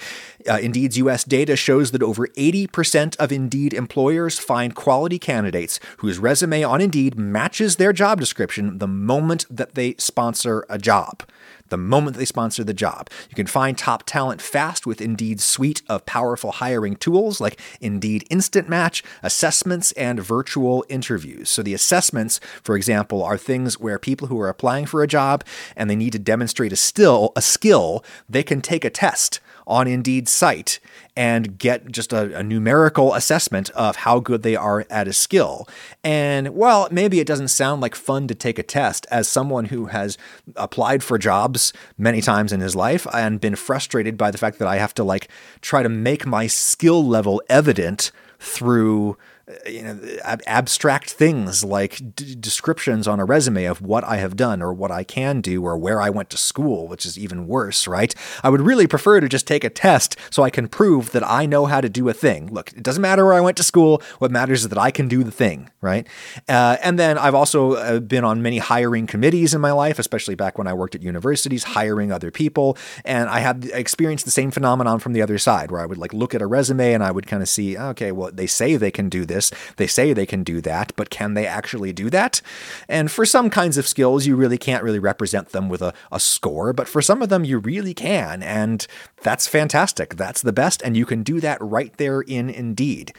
[0.48, 6.20] Uh, Indeed's US data shows that over 80% of Indeed employers find quality candidates whose
[6.20, 11.24] resume on Indeed matches their job description the moment that they sponsor a job.
[11.72, 13.10] The moment they sponsor the job.
[13.30, 18.28] You can find top talent fast with Indeed's suite of powerful hiring tools like Indeed
[18.30, 21.50] Instant Match, assessments, and virtual interviews.
[21.50, 25.46] So, the assessments, for example, are things where people who are applying for a job
[25.78, 29.88] and they need to demonstrate a still a skill, they can take a test on
[29.88, 30.80] Indeed's site
[31.16, 35.68] and get just a, a, numerical assessment of how good they are at a skill.
[36.04, 39.88] And while maybe it doesn't sound like fun to take a test, as someone who
[39.88, 40.18] has
[40.56, 44.68] applied for jobs many times in his life and been frustrated by the fact that
[44.68, 45.28] I have to like
[45.62, 49.18] try to make my skill level evident through
[49.66, 54.36] you know ab- abstract things like d- descriptions on a resume of what I have
[54.36, 57.48] done or what I can do or where I went to school, which is even
[57.48, 58.14] worse, right?
[58.44, 61.46] I would really prefer to just take a test so I can prove that I
[61.46, 62.52] know how to do a thing.
[62.52, 64.02] Look, it doesn't matter where I went to school.
[64.20, 66.08] What matters is that I can do the thing, right?
[66.48, 70.36] Uh, and then I've also uh, been on many hiring committees in my life, especially
[70.36, 74.52] back when I worked at universities, hiring other people, and I had experienced the same
[74.52, 77.12] phenomenon from the other side, where I would like look at a resume and I
[77.12, 79.41] would kind of see, okay, well, they say they can do this
[79.78, 82.42] They say they can do that, but can they actually do that?
[82.88, 86.20] And for some kinds of skills, you really can't really represent them with a, a
[86.20, 88.44] score, but for some of them, you really can.
[88.44, 88.86] And
[89.24, 90.16] that's fantastic.
[90.16, 90.82] That's the best.
[90.82, 93.14] And you can do that right there in Indeed.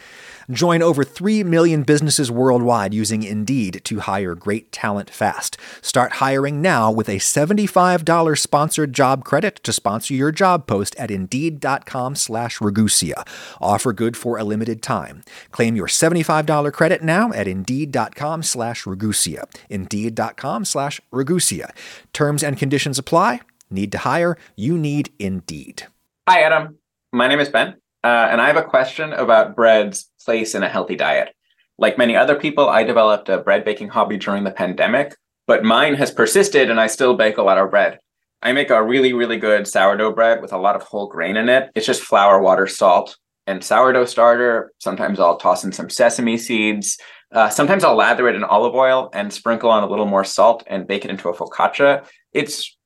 [0.51, 5.57] Join over 3 million businesses worldwide using Indeed to hire great talent fast.
[5.81, 11.09] Start hiring now with a $75 sponsored job credit to sponsor your job post at
[11.09, 13.25] Indeed.com slash Ragusea.
[13.61, 15.23] Offer good for a limited time.
[15.51, 19.45] Claim your $75 credit now at Indeed.com slash Ragusea.
[19.69, 21.69] Indeed.com slash Ragusea.
[22.11, 23.39] Terms and conditions apply.
[23.69, 24.37] Need to hire?
[24.55, 25.87] You need Indeed.
[26.25, 26.77] Hi, Adam.
[27.11, 30.69] My name is Ben, uh, and I have a question about bread's place in a
[30.69, 31.35] healthy diet.
[31.77, 35.95] Like many other people, I developed a bread baking hobby during the pandemic, but mine
[35.95, 37.99] has persisted and I still bake a lot of bread.
[38.41, 41.49] I make a really, really good sourdough bread with a lot of whole grain in
[41.49, 41.71] it.
[41.75, 44.71] It's just flour, water, salt, and sourdough starter.
[44.79, 46.97] Sometimes I'll toss in some sesame seeds.
[47.33, 50.63] Uh, sometimes I'll lather it in olive oil and sprinkle on a little more salt
[50.67, 52.05] and bake it into a focaccia.
[52.31, 52.77] It's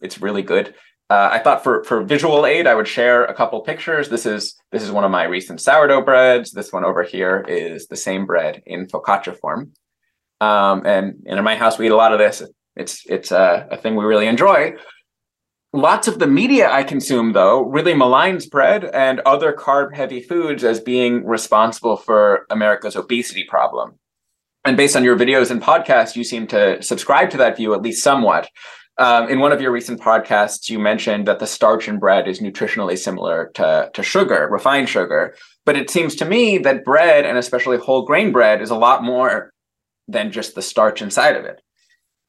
[0.00, 0.74] it's really good.
[1.10, 4.10] Uh, I thought for for visual aid, I would share a couple pictures.
[4.10, 6.52] This is this is one of my recent sourdough breads.
[6.52, 9.72] This one over here is the same bread in focaccia form.
[10.40, 12.42] Um, and, and in my house, we eat a lot of this.
[12.76, 14.74] It's it's a, a thing we really enjoy.
[15.72, 20.64] Lots of the media I consume, though, really maligns bread and other carb heavy foods
[20.64, 23.98] as being responsible for America's obesity problem.
[24.64, 27.82] And based on your videos and podcasts, you seem to subscribe to that view at
[27.82, 28.48] least somewhat.
[28.98, 32.40] Um, in one of your recent podcasts, you mentioned that the starch in bread is
[32.40, 35.36] nutritionally similar to, to sugar, refined sugar.
[35.64, 39.04] But it seems to me that bread, and especially whole grain bread, is a lot
[39.04, 39.52] more
[40.08, 41.62] than just the starch inside of it.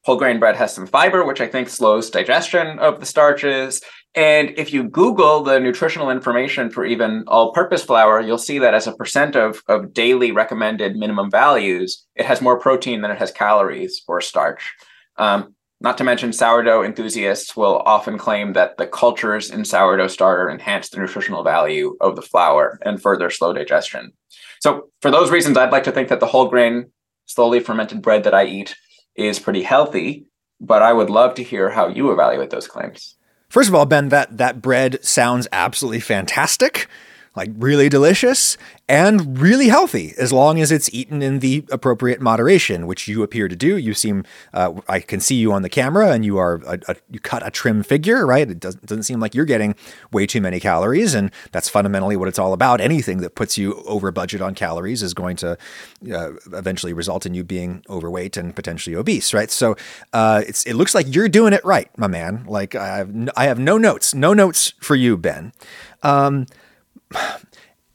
[0.03, 3.81] Whole grain bread has some fiber, which I think slows digestion of the starches.
[4.13, 8.75] And if you Google the nutritional information for even all purpose flour, you'll see that
[8.75, 13.17] as a percent of, of daily recommended minimum values, it has more protein than it
[13.17, 14.73] has calories or starch.
[15.17, 20.49] Um, not to mention, sourdough enthusiasts will often claim that the cultures in sourdough starter
[20.49, 24.11] enhance the nutritional value of the flour and further slow digestion.
[24.59, 26.91] So, for those reasons, I'd like to think that the whole grain,
[27.27, 28.75] slowly fermented bread that I eat
[29.15, 30.25] is pretty healthy,
[30.59, 33.15] but I would love to hear how you evaluate those claims.
[33.47, 36.87] First of all, Ben, that, that bread sounds absolutely fantastic
[37.35, 42.87] like really delicious and really healthy as long as it's eaten in the appropriate moderation,
[42.87, 43.77] which you appear to do.
[43.77, 46.95] You seem, uh, I can see you on the camera, and you are a, a,
[47.09, 48.49] you cut a trim figure, right?
[48.49, 49.75] It doesn't, doesn't seem like you're getting
[50.11, 52.81] way too many calories, and that's fundamentally what it's all about.
[52.81, 55.57] Anything that puts you over budget on calories is going to
[56.11, 59.51] uh, eventually result in you being overweight and potentially obese, right?
[59.51, 59.75] So
[60.13, 62.45] uh, it's it looks like you're doing it right, my man.
[62.47, 65.53] Like I have, I have no notes, no notes for you, Ben.
[66.01, 66.47] Um,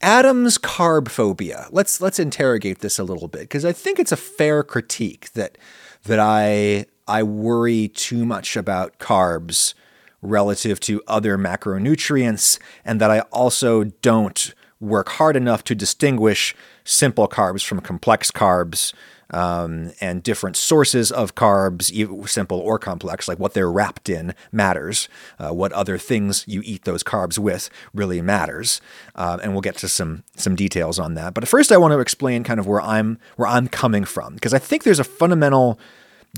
[0.01, 1.67] Adam's carb phobia.
[1.71, 5.57] Let's let's interrogate this a little bit because I think it's a fair critique that
[6.05, 9.75] that I I worry too much about carbs
[10.21, 16.55] relative to other macronutrients and that I also don't work hard enough to distinguish
[16.85, 18.93] simple carbs from complex carbs
[19.31, 25.09] um, and different sources of carbs, simple or complex, like what they're wrapped in matters.
[25.39, 28.81] Uh, what other things you eat those carbs with really matters,
[29.15, 31.35] uh, and we'll get to some some details on that.
[31.35, 34.55] But first, I want to explain kind of where I'm where I'm coming from because
[34.55, 35.79] I think there's a fundamental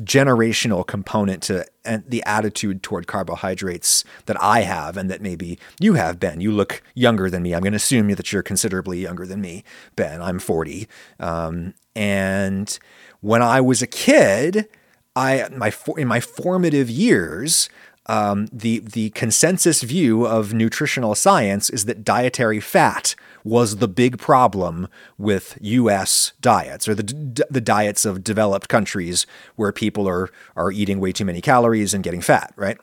[0.02, 6.20] generational component to the attitude toward carbohydrates that I have and that maybe you have,
[6.20, 6.40] Ben.
[6.40, 7.54] You look younger than me.
[7.54, 9.64] I'm going to assume that you're considerably younger than me,
[9.94, 10.20] Ben.
[10.20, 10.86] I'm 40.
[11.18, 12.78] Um, and
[13.22, 14.68] when I was a kid,
[15.16, 17.70] I my in my formative years,
[18.04, 24.18] um, the the consensus view of nutritional science is that dietary fat was the big
[24.18, 26.32] problem with U.S.
[26.40, 29.26] diets or the the diets of developed countries
[29.56, 32.78] where people are are eating way too many calories and getting fat, right?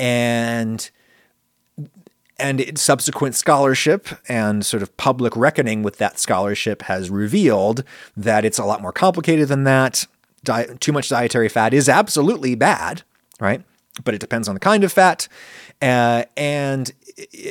[0.00, 0.90] And
[2.38, 7.84] and subsequent scholarship and sort of public reckoning with that scholarship has revealed
[8.16, 10.06] that it's a lot more complicated than that.
[10.44, 13.02] Di- too much dietary fat is absolutely bad,
[13.40, 13.62] right?
[14.04, 15.26] But it depends on the kind of fat.
[15.82, 16.92] Uh, and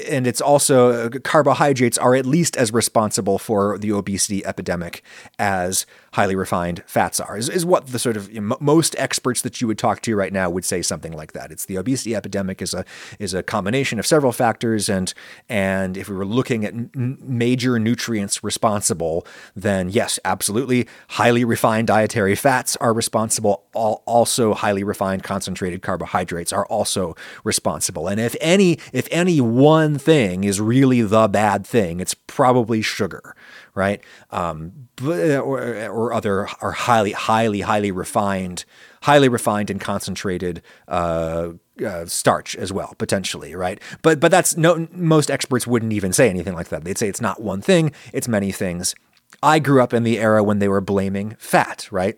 [0.09, 5.03] and it's also carbohydrates are at least as responsible for the obesity epidemic
[5.37, 9.41] as highly refined fats are, is, is what the sort of you know, most experts
[9.41, 11.51] that you would talk to right now would say something like that.
[11.51, 12.85] It's the obesity epidemic is a
[13.19, 15.13] is a combination of several factors, and
[15.47, 21.87] and if we were looking at n- major nutrients responsible, then yes, absolutely, highly refined
[21.87, 23.63] dietary fats are responsible.
[23.73, 28.07] All, also, highly refined concentrated carbohydrates are also responsible.
[28.07, 33.35] And if any if any one thing is really the bad thing, it's probably sugar
[33.77, 34.03] right?
[34.31, 38.65] Um, or, or other are highly, highly, highly refined,
[39.03, 41.51] highly refined and concentrated uh,
[41.85, 43.79] uh, starch as well, potentially, right?
[44.01, 44.87] But but that's no.
[44.91, 46.83] Most experts wouldn't even say anything like that.
[46.83, 48.95] They'd say it's not one thing; it's many things.
[49.43, 52.17] I grew up in the era when they were blaming fat, right?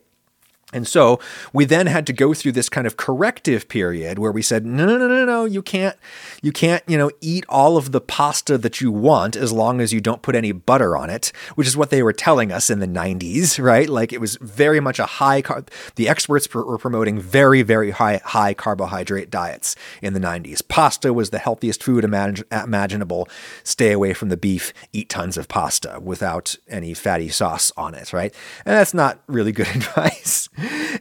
[0.72, 1.20] And so
[1.51, 4.86] we then had to go through this kind of corrective period where we said, no,
[4.86, 5.97] no, no, no, no, you can't,
[6.43, 9.91] you can't, you know, eat all of the pasta that you want as long as
[9.91, 12.78] you don't put any butter on it, which is what they were telling us in
[12.78, 13.89] the 90s, right?
[13.89, 15.63] Like it was very much a high, car-
[15.95, 20.61] the experts were promoting very, very high, high carbohydrate diets in the 90s.
[20.67, 23.28] Pasta was the healthiest food imag- imaginable.
[23.63, 28.13] Stay away from the beef, eat tons of pasta without any fatty sauce on it,
[28.13, 28.36] right?
[28.65, 30.47] And that's not really good advice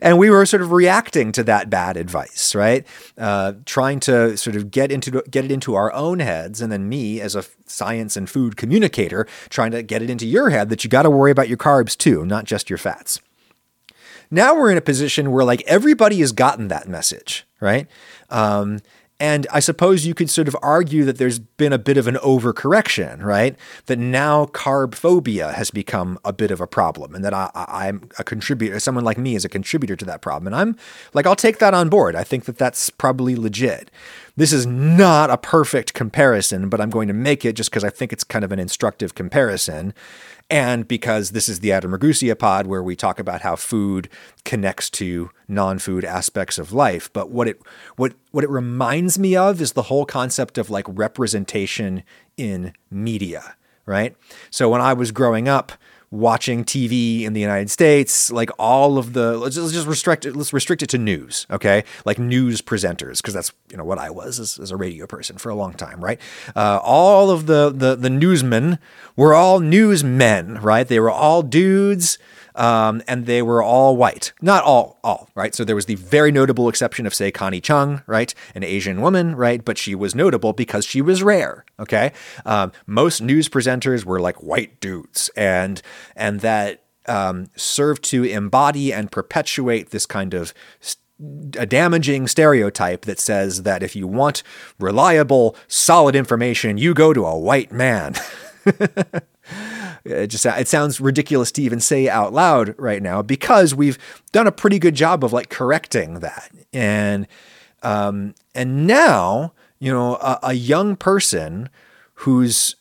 [0.01, 2.87] and we were sort of reacting to that bad advice, right?
[3.17, 6.89] Uh, trying to sort of get into get it into our own heads, and then
[6.89, 10.85] me as a science and food communicator trying to get it into your head that
[10.85, 13.21] you got to worry about your carbs too, not just your fats.
[14.31, 17.87] Now we're in a position where like everybody has gotten that message, right?
[18.31, 18.81] Um,
[19.21, 22.15] and I suppose you could sort of argue that there's been a bit of an
[22.17, 23.57] overcorrection, right?
[23.87, 28.09] That now carb phobia has become a bit of a problem, and that I, am
[28.19, 30.53] a contributor, someone like me is a contributor to that problem.
[30.53, 30.77] And I'm
[31.15, 32.15] like, I'll take that on board.
[32.15, 33.91] I think that that's probably legit.
[34.39, 37.91] This is not a perfect comparison, but I'm going to make it just because I
[37.91, 39.93] think it's kind of an instructive comparison
[40.49, 44.09] and because this is the Adam Ragusea pod where we talk about how food
[44.45, 47.13] connects to non-food aspects of life.
[47.13, 47.61] But what it
[47.97, 52.05] what what it reminds me of is the whole concept of like representation
[52.37, 54.15] in media, right?
[54.51, 55.73] So when I was growing up,
[56.11, 60.53] watching TV in the United States, like all of the let's just, restrict it, let's
[60.53, 61.85] restrict it to news, okay?
[62.05, 65.37] Like news presenters, because that's you know what I was as, as, a radio person
[65.37, 66.21] for a long time, right?
[66.57, 68.79] Uh, all of the the the newsmen
[69.17, 70.87] were all newsmen, right?
[70.87, 72.19] They were all dudes
[72.59, 74.33] um, and they were all white.
[74.43, 75.55] Not all, all, right?
[75.55, 78.35] So there was the very notable exception of, say, Connie Chung, right?
[78.55, 79.65] An Asian woman, right?
[79.65, 82.13] But she was notable because she was rare, okay?
[82.45, 85.81] Um, most news presenters were like white dudes, and
[86.17, 90.53] and that um, served to embody and perpetuate this kind of
[91.57, 94.43] a damaging stereotype that says that if you want
[94.79, 98.15] reliable, solid information, you go to a white man.
[100.05, 103.99] It just it sounds ridiculous to even say out loud right now because we've
[104.33, 106.51] done a pretty good job of like correcting that.
[106.73, 107.27] And
[107.83, 111.69] um, and now you know a, a young person
[112.15, 112.77] who's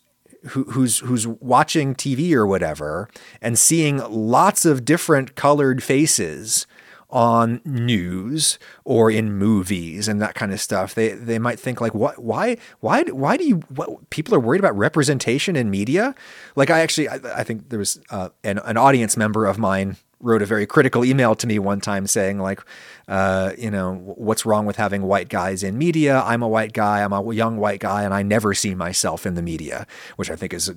[0.49, 3.09] who, who's who's watching TV or whatever
[3.41, 6.65] and seeing lots of different colored faces
[7.09, 11.93] on news or in movies and that kind of stuff, they they might think like,
[11.93, 12.21] what?
[12.21, 12.57] Why?
[12.79, 13.03] Why?
[13.03, 13.57] Why do you?
[13.73, 16.15] What, people are worried about representation in media?
[16.55, 19.97] Like, I actually, I, I think there was uh, an, an audience member of mine
[20.19, 22.61] wrote a very critical email to me one time saying like
[23.07, 26.21] uh, you know what's wrong with having white guys in media?
[26.25, 27.03] I'm a white guy.
[27.03, 30.35] I'm a young white guy and i never see myself in the media which i
[30.35, 30.75] think is a,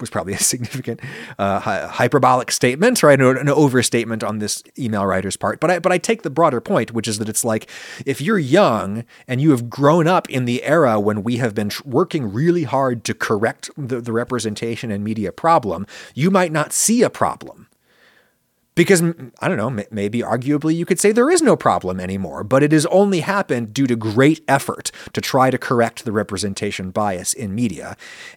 [0.00, 1.00] was probably a significant
[1.38, 1.58] uh,
[1.88, 3.20] hyperbolic statement right?
[3.20, 5.60] An overstatement on this email writer's part.
[5.60, 7.68] But I, but I take the broader point which is that it's like
[8.06, 11.70] if you're young and you have grown up in the era when we have been
[11.84, 17.02] working really hard to correct the, the representation and media problem you might not see
[17.02, 17.68] a problem
[18.74, 19.02] because
[19.40, 22.72] I don't know, maybe arguably you could say there is no problem anymore, but it
[22.72, 27.54] has only happened due to great effort to try to correct the representation bias in
[27.54, 27.96] media.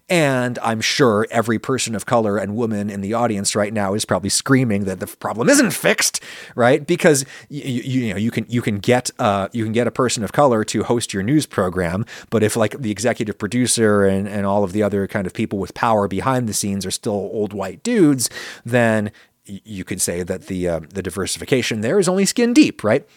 [0.09, 4.03] And I'm sure every person of color and woman in the audience right now is
[4.03, 6.21] probably screaming that the problem isn't fixed,
[6.55, 6.85] right?
[6.85, 10.23] Because you, you, know you can you can get uh, you can get a person
[10.23, 14.45] of color to host your news program, but if like the executive producer and, and
[14.45, 17.53] all of the other kind of people with power behind the scenes are still old
[17.53, 18.29] white dudes,
[18.65, 19.11] then
[19.45, 23.07] you could say that the uh, the diversification there is only skin deep, right?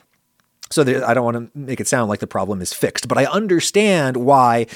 [0.70, 3.16] So there, I don't want to make it sound like the problem is fixed, but
[3.16, 4.66] I understand why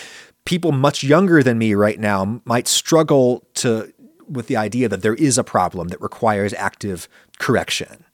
[0.44, 3.92] people much younger than me right now might struggle to
[4.28, 8.05] with the idea that there is a problem that requires active correction.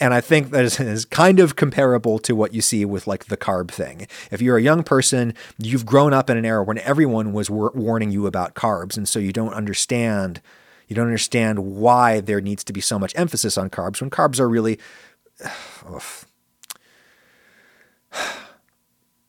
[0.00, 3.36] And I think that is kind of comparable to what you see with like the
[3.36, 4.08] carb thing.
[4.30, 7.72] If you're a young person, you've grown up in an era when everyone was war-
[7.74, 10.40] warning you about carbs, and so you don't understand
[10.92, 14.38] you don't understand why there needs to be so much emphasis on carbs when carbs
[14.38, 14.78] are really.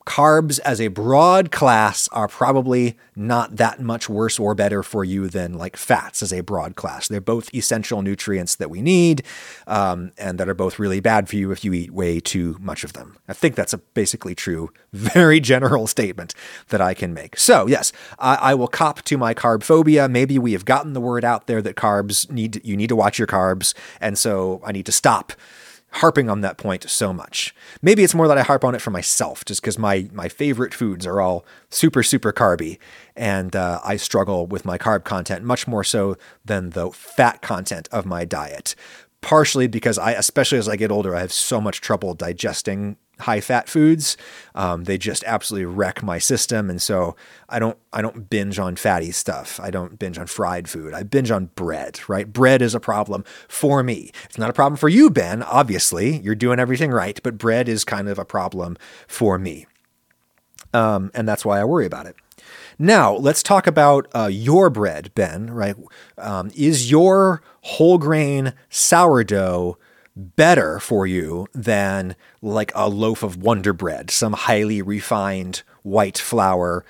[0.05, 5.29] carbs as a broad class are probably not that much worse or better for you
[5.29, 7.07] than like fats as a broad class.
[7.07, 9.23] They're both essential nutrients that we need
[9.67, 12.83] um, and that are both really bad for you if you eat way too much
[12.83, 13.17] of them.
[13.27, 16.33] I think that's a basically true, very general statement
[16.69, 17.37] that I can make.
[17.37, 20.09] So, yes, I, I will cop to my carb phobia.
[20.09, 23.17] Maybe we have gotten the word out there that carbs need, you need to watch
[23.17, 23.73] your carbs.
[24.01, 25.33] And so I need to stop
[25.93, 27.53] harping on that point so much.
[27.81, 30.73] Maybe it's more that I harp on it for myself, just because my my favorite
[30.73, 32.79] foods are all super super carby,
[33.15, 37.87] and uh, I struggle with my carb content much more so than the fat content
[37.91, 38.75] of my diet.
[39.21, 43.41] Partially because I, especially as I get older, I have so much trouble digesting high
[43.41, 44.17] fat foods.
[44.55, 47.15] Um, they just absolutely wreck my system, and so
[47.49, 49.59] I don't I don't binge on fatty stuff.
[49.61, 50.93] I don't binge on fried food.
[50.93, 51.99] I binge on bread.
[52.07, 54.11] Right, bread is a problem for me.
[54.25, 55.43] It's not a problem for you, Ben.
[55.43, 59.65] Obviously, you're doing everything right, but bread is kind of a problem for me,
[60.73, 62.15] um, and that's why I worry about it.
[62.79, 65.75] Now, let's talk about uh, your bread, Ben, right?
[66.17, 69.77] Um, is your whole grain sourdough
[70.15, 76.85] better for you than like a loaf of Wonder Bread, some highly refined white flour,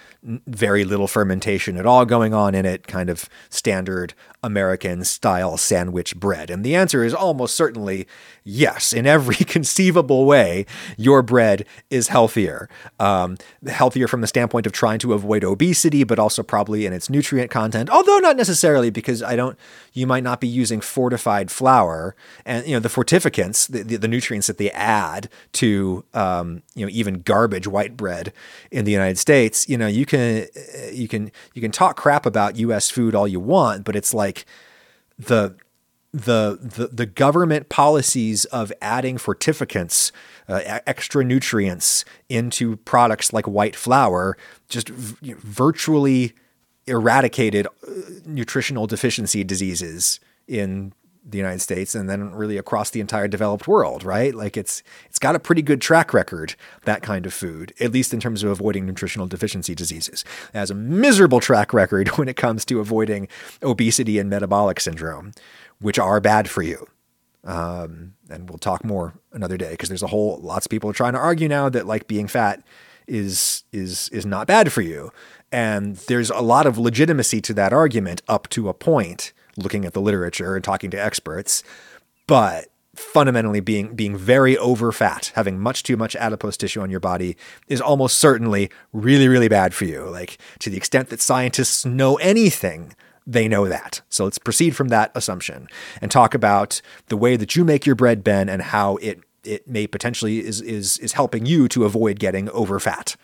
[0.47, 6.15] very little fermentation at all going on in it, kind of standard American style sandwich
[6.15, 6.49] bread?
[6.49, 8.07] And the answer is almost certainly
[8.43, 8.93] yes.
[8.93, 10.65] In every conceivable way,
[10.97, 12.69] your bread is healthier.
[12.99, 17.09] Um, healthier from the standpoint of trying to avoid obesity, but also probably in its
[17.09, 19.57] nutrient content, although not necessarily because I don't,
[19.93, 22.15] you might not be using fortified flour
[22.45, 26.86] and, you know, the fortificants, the, the, the nutrients that they add to, um, you
[26.86, 28.34] know, even garbage white bread
[28.71, 30.12] in the United States, you know, you can,
[30.91, 32.89] you can, you can talk crap about U.S.
[32.89, 34.45] food all you want, but it's like
[35.18, 35.55] the,
[36.11, 40.11] the, the, the government policies of adding fortificants,
[40.47, 44.38] uh, extra nutrients into products like white flour,
[44.70, 46.34] just v- virtually
[46.86, 47.91] eradicated uh,
[48.26, 50.93] nutritional deficiency diseases in
[51.26, 54.36] the United States and then really across the entire developed world, right?
[54.36, 58.13] Like it's it's got a pretty good track record that kind of food, at least
[58.13, 60.26] in terms of avoiding nutritional deficiency diseases.
[60.53, 63.28] It has a miserable track record when it comes to avoiding
[63.61, 65.32] obesity and metabolic syndrome,
[65.80, 66.88] which are bad for you.
[67.45, 70.93] Um, and we'll talk more another day because there's a whole lots of people are
[70.93, 72.63] trying to argue now that like being fat
[73.07, 75.11] is is is not bad for you.
[75.51, 79.93] And there's a lot of legitimacy to that argument up to a point looking at
[79.93, 81.64] the literature and talking to experts,
[82.28, 86.99] but fundamentally being being very over fat, having much too much adipose tissue on your
[86.99, 87.36] body
[87.68, 90.08] is almost certainly really really bad for you.
[90.10, 92.95] Like to the extent that scientists know anything,
[93.26, 94.01] they know that.
[94.10, 95.68] So let's proceed from that assumption
[96.01, 99.68] and talk about the way that you make your bread, Ben, and how it it
[99.68, 103.16] may potentially is is is helping you to avoid getting over fat.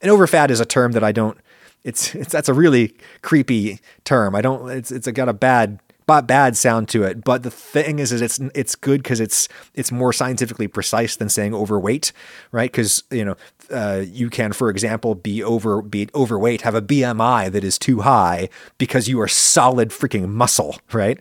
[0.00, 1.38] And over fat is a term that I don't
[1.84, 4.34] it's it's that's a really creepy term.
[4.34, 7.22] I don't it's it's got a bad bad sound to it.
[7.22, 11.28] But the thing is, is it's it's good because it's it's more scientifically precise than
[11.28, 12.12] saying overweight,
[12.50, 12.70] right?
[12.70, 13.36] Because you know
[13.70, 18.00] uh, you can, for example, be over be overweight, have a BMI that is too
[18.00, 18.48] high
[18.78, 21.18] because you are solid freaking muscle, right?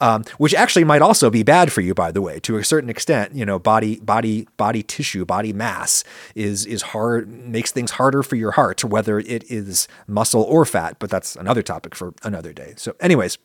[0.00, 2.90] Um, which actually might also be bad for you, by the way, to a certain
[2.90, 3.34] extent.
[3.34, 6.02] You know, body body body tissue, body mass
[6.34, 10.96] is is hard makes things harder for your heart, whether it is muscle or fat.
[10.98, 12.74] But that's another topic for another day.
[12.76, 13.38] So, anyways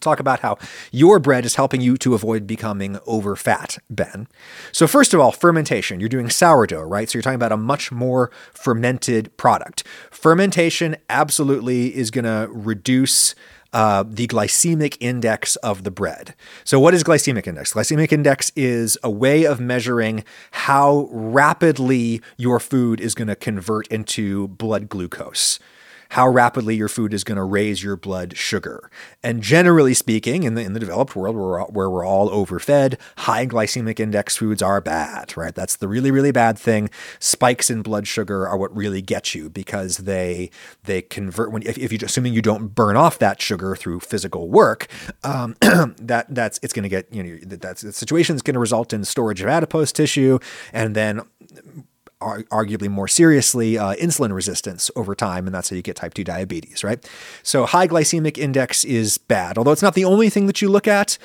[0.00, 0.58] talk about how
[0.92, 4.28] your bread is helping you to avoid becoming over fat, Ben.
[4.72, 6.00] So, first of all, fermentation.
[6.00, 7.08] You're doing sourdough, right?
[7.08, 9.84] So, you're talking about a much more fermented product.
[10.10, 13.34] Fermentation absolutely is going to reduce.
[13.72, 16.36] Uh, the glycemic index of the bread.
[16.62, 17.74] So, what is glycemic index?
[17.74, 20.22] Glycemic index is a way of measuring
[20.52, 25.58] how rapidly your food is going to convert into blood glucose
[26.10, 28.90] how rapidly your food is going to raise your blood sugar.
[29.22, 33.46] And generally speaking, in the, in the developed world where where we're all overfed, high
[33.46, 35.54] glycemic index foods are bad, right?
[35.54, 36.90] That's the really, really bad thing.
[37.18, 40.50] Spikes in blood sugar are what really get you because they
[40.84, 44.48] they convert when if, if you assuming you don't burn off that sugar through physical
[44.48, 44.88] work,
[45.22, 48.60] um, that that's it's going to get you know that's the situation is going to
[48.60, 50.38] result in storage of adipose tissue
[50.72, 51.22] and then
[52.50, 56.24] arguably more seriously uh, insulin resistance over time, and that's how you get type 2
[56.24, 57.08] diabetes, right?
[57.42, 60.88] So, high glycemic index is bad, although it's not the only thing that you look
[60.88, 61.18] at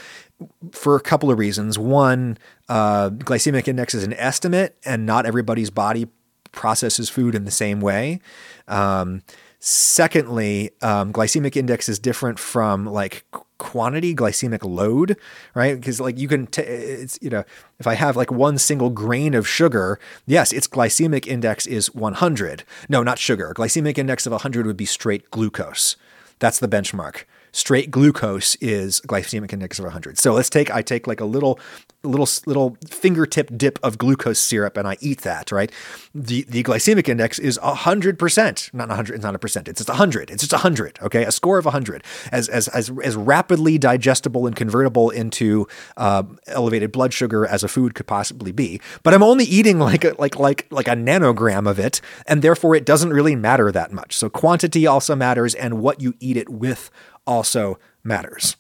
[0.72, 1.78] for a couple of reasons.
[1.78, 2.38] One,
[2.68, 6.08] uh, glycemic index is an estimate, and not everybody's body
[6.52, 8.20] processes food in the same way.
[8.68, 9.22] Um,
[9.60, 13.26] Secondly, um, glycemic index is different from like
[13.58, 15.18] quantity, glycemic load,
[15.54, 15.76] right?
[15.76, 17.44] Because like you can, t- it's you know,
[17.78, 22.64] if I have like one single grain of sugar, yes, its glycemic index is 100.
[22.88, 23.54] No, not sugar.
[23.54, 25.98] Glycemic index of 100 would be straight glucose.
[26.40, 30.18] That's the benchmark straight glucose is glycemic index of 100.
[30.18, 31.60] So let's take I take like a little
[32.04, 35.72] little little fingertip dip of glucose syrup and I eat that, right?
[36.16, 39.68] The the glycemic index is 100%, not 100, it's not a percent.
[39.68, 40.30] It's just 100.
[40.30, 41.26] It's just 100, okay?
[41.26, 46.92] A score of 100 as as as as rapidly digestible and convertible into uh, elevated
[46.92, 48.80] blood sugar as a food could possibly be.
[49.04, 52.76] But I'm only eating like a, like like like a nanogram of it and therefore
[52.76, 54.16] it doesn't really matter that much.
[54.16, 56.90] So quantity also matters and what you eat it with
[57.30, 58.58] also matters.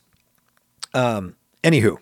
[0.93, 1.97] Um, anywho,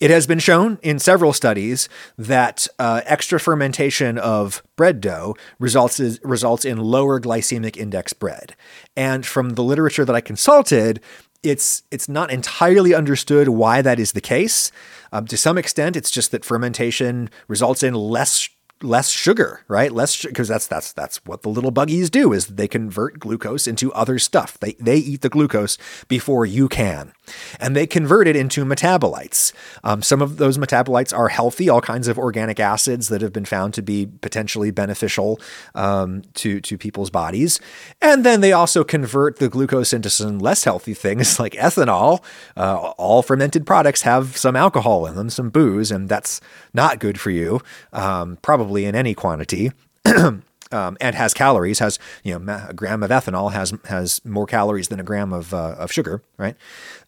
[0.00, 1.88] it has been shown in several studies
[2.18, 8.56] that uh, extra fermentation of bread dough results is, results in lower glycemic index bread.
[8.96, 11.00] And from the literature that I consulted,
[11.42, 14.72] it's it's not entirely understood why that is the case.
[15.12, 18.48] Um, to some extent, it's just that fermentation results in less
[18.82, 19.92] less sugar, right?
[19.92, 23.92] Less because that's that's that's what the little buggies do is they convert glucose into
[23.92, 24.58] other stuff.
[24.58, 25.78] They they eat the glucose
[26.08, 27.12] before you can,
[27.58, 29.52] and they convert it into metabolites.
[29.84, 33.44] Um, some of those metabolites are healthy, all kinds of organic acids that have been
[33.44, 35.40] found to be potentially beneficial
[35.74, 37.60] um, to to people's bodies,
[38.00, 42.22] and then they also convert the glucose into some less healthy things like ethanol.
[42.56, 46.40] Uh, all fermented products have some alcohol in them, some booze, and that's
[46.72, 47.60] not good for you.
[47.92, 49.72] Um, probably probably in any quantity.
[50.72, 54.86] Um, and has calories, has you know a gram of ethanol has has more calories
[54.86, 56.54] than a gram of uh, of sugar, right?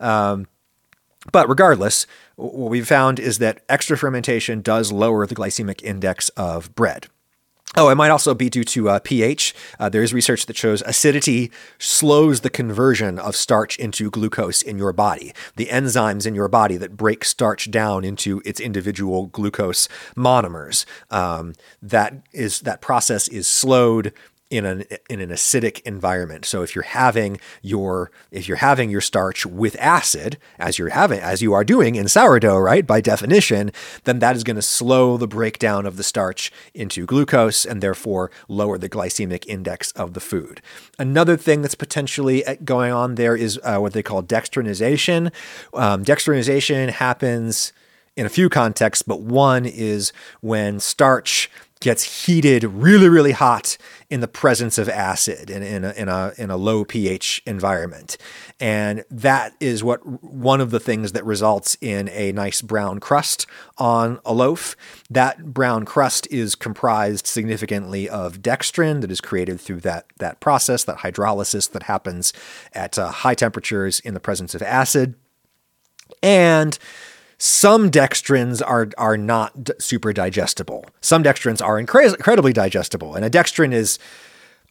[0.01, 0.49] Um,
[1.31, 6.75] but regardless, what we've found is that extra fermentation does lower the glycemic index of
[6.75, 7.07] bread.
[7.75, 9.55] Oh, it might also be due to uh, pH.
[9.81, 14.77] Uh, there is research that shows acidity slows the conversion of starch into glucose in
[14.77, 15.33] your body.
[15.57, 20.85] The enzymes in your body that break starch down into its individual glucose monomers.
[21.11, 24.13] Um, that is that process is slowed
[24.53, 26.45] in an in an acidic environment.
[26.45, 31.21] So if you're having your if you're having your starch with acid as you're having
[31.21, 32.87] as you are doing in sourdough, right?
[32.87, 33.73] By definition,
[34.05, 38.31] then that is going to slow the breakdown of the starch into glucose and therefore
[38.47, 40.61] lower the glycemic index of the food.
[40.99, 45.33] Another thing that's potentially uh, going on there is uh, what they call dextrinization.
[45.73, 47.73] Um, dextrinization happens
[48.17, 51.51] in a few contexts, but one is when starch
[51.83, 53.77] gets heated really, really hot
[54.09, 58.17] in the presence of acid in, in, a, in, a, in a low pH environment.
[58.61, 63.47] And that is what one of the things that results in a nice brown crust
[63.79, 64.77] on a loaf.
[65.11, 70.85] That brown crust is comprised significantly of dextrin that is created through that, that process,
[70.85, 72.33] that hydrolysis that happens
[72.73, 75.17] at uh, high temperatures in the presence of acid.
[76.23, 76.79] And
[77.45, 80.87] some dextrins are are not d- super digestible.
[81.01, 83.99] Some dextrins are incre- incredibly digestible, and a dextrin is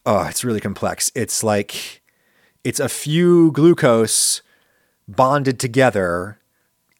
[0.06, 1.12] oh, it's really complex.
[1.14, 2.00] It's like
[2.64, 4.40] it's a few glucose
[5.06, 6.38] bonded together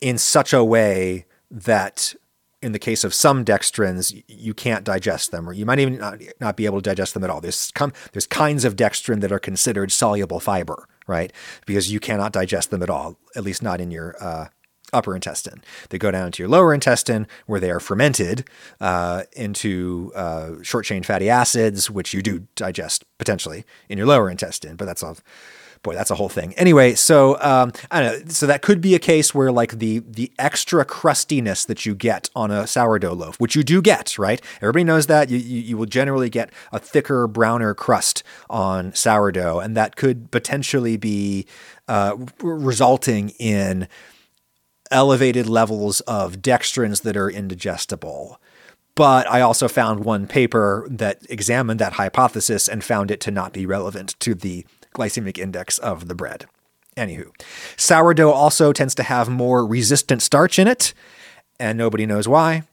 [0.02, 2.14] in such a way that
[2.60, 6.20] in the case of some dextrins, you can't digest them, or you might even not,
[6.38, 7.40] not be able to digest them at all.
[7.40, 11.32] There's com- there's kinds of dextrin that are considered soluble fiber, right?
[11.64, 14.48] Because you cannot digest them at all, at least not in your uh,
[14.92, 15.62] upper intestine.
[15.90, 18.48] They go down to your lower intestine, where they are fermented
[18.80, 24.30] uh, into uh, short chain fatty acids, which you do digest potentially in your lower
[24.30, 25.16] intestine, but that's all
[25.82, 26.54] boy, that's a whole thing.
[26.54, 28.28] Anyway, so um, I don't know.
[28.28, 32.30] So that could be a case where like the the extra crustiness that you get
[32.34, 34.40] on a sourdough loaf, which you do get, right?
[34.60, 39.60] Everybody knows that you you, you will generally get a thicker, browner crust on sourdough,
[39.60, 41.46] and that could potentially be
[41.88, 43.88] uh, resulting in
[44.92, 48.40] elevated levels of dextrins that are indigestible.
[48.94, 53.52] But I also found one paper that examined that hypothesis and found it to not
[53.52, 56.46] be relevant to the glycemic index of the bread.
[56.96, 57.30] Anywho,
[57.78, 60.92] sourdough also tends to have more resistant starch in it,
[61.58, 62.64] and nobody knows why.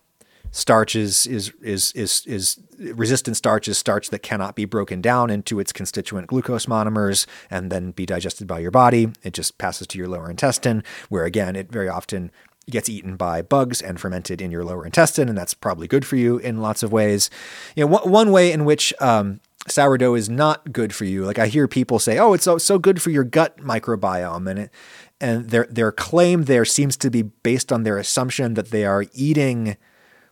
[0.52, 5.30] Starch is is is is is resistant starch is starch that cannot be broken down
[5.30, 9.12] into its constituent glucose monomers and then be digested by your body.
[9.24, 12.32] It just passes to your lower intestine, where again it very often
[12.70, 16.16] gets eaten by bugs and fermented in your lower intestine, and that's probably good for
[16.16, 17.30] you in lots of ways.
[17.76, 21.26] You know, one way in which um, sourdough is not good for you.
[21.26, 24.60] Like I hear people say, "Oh, it's so so good for your gut microbiome," and
[24.60, 24.72] it,
[25.20, 29.06] and their their claim there seems to be based on their assumption that they are
[29.14, 29.78] eating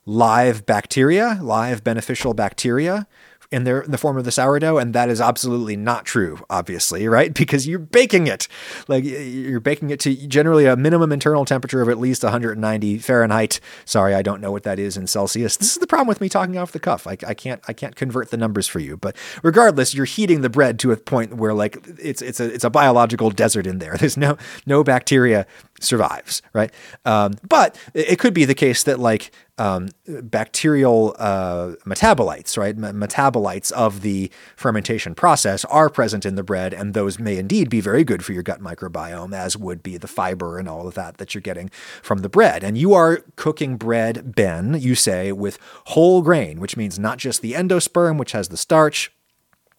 [0.07, 3.05] live bacteria, live beneficial bacteria,
[3.51, 7.07] in their in the form of the sourdough, and that is absolutely not true, obviously,
[7.07, 7.33] right?
[7.47, 8.47] Because you're baking it,
[8.87, 13.59] like you're baking it to generally a minimum internal temperature of at least 190 Fahrenheit.
[13.85, 15.55] Sorry, I don't know what that is in Celsius.
[15.55, 17.07] This is the problem with me talking off the cuff.
[17.07, 18.97] I, I can't I can't convert the numbers for you.
[18.97, 22.65] But regardless, you're heating the bread to a point where like it's it's a it's
[22.65, 23.95] a biological desert in there.
[23.99, 25.45] There's no no bacteria
[25.79, 26.73] survives, right?
[27.05, 32.77] Um, but it could be the case that like um, bacterial uh, metabolites, right?
[32.77, 37.81] Metabolites of the fermentation process are present in the bread, and those may indeed be
[37.81, 41.17] very good for your gut microbiome, as would be the fiber and all of that
[41.17, 41.69] that you're getting
[42.01, 42.63] from the bread.
[42.63, 47.41] And you are cooking bread, Ben, you say, with whole grain, which means not just
[47.41, 49.11] the endosperm, which has the starch,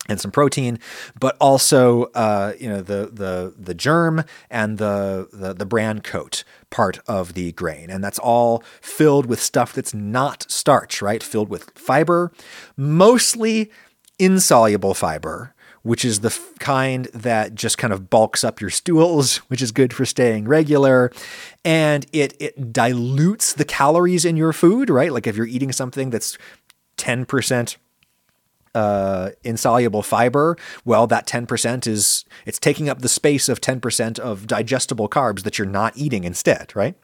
[0.09, 0.79] and some protein,
[1.20, 6.45] but also uh, you know the the the germ and the, the the bran coat
[6.70, 11.22] part of the grain, and that's all filled with stuff that's not starch, right?
[11.22, 12.32] Filled with fiber,
[12.76, 13.70] mostly
[14.18, 19.36] insoluble fiber, which is the f- kind that just kind of bulks up your stools,
[19.48, 21.10] which is good for staying regular,
[21.64, 25.12] and it it dilutes the calories in your food, right?
[25.12, 26.36] Like if you're eating something that's
[26.96, 27.76] ten percent
[28.74, 34.46] uh, insoluble fiber, well, that 10% is, it's taking up the space of 10% of
[34.46, 36.94] digestible carbs that you're not eating instead, right?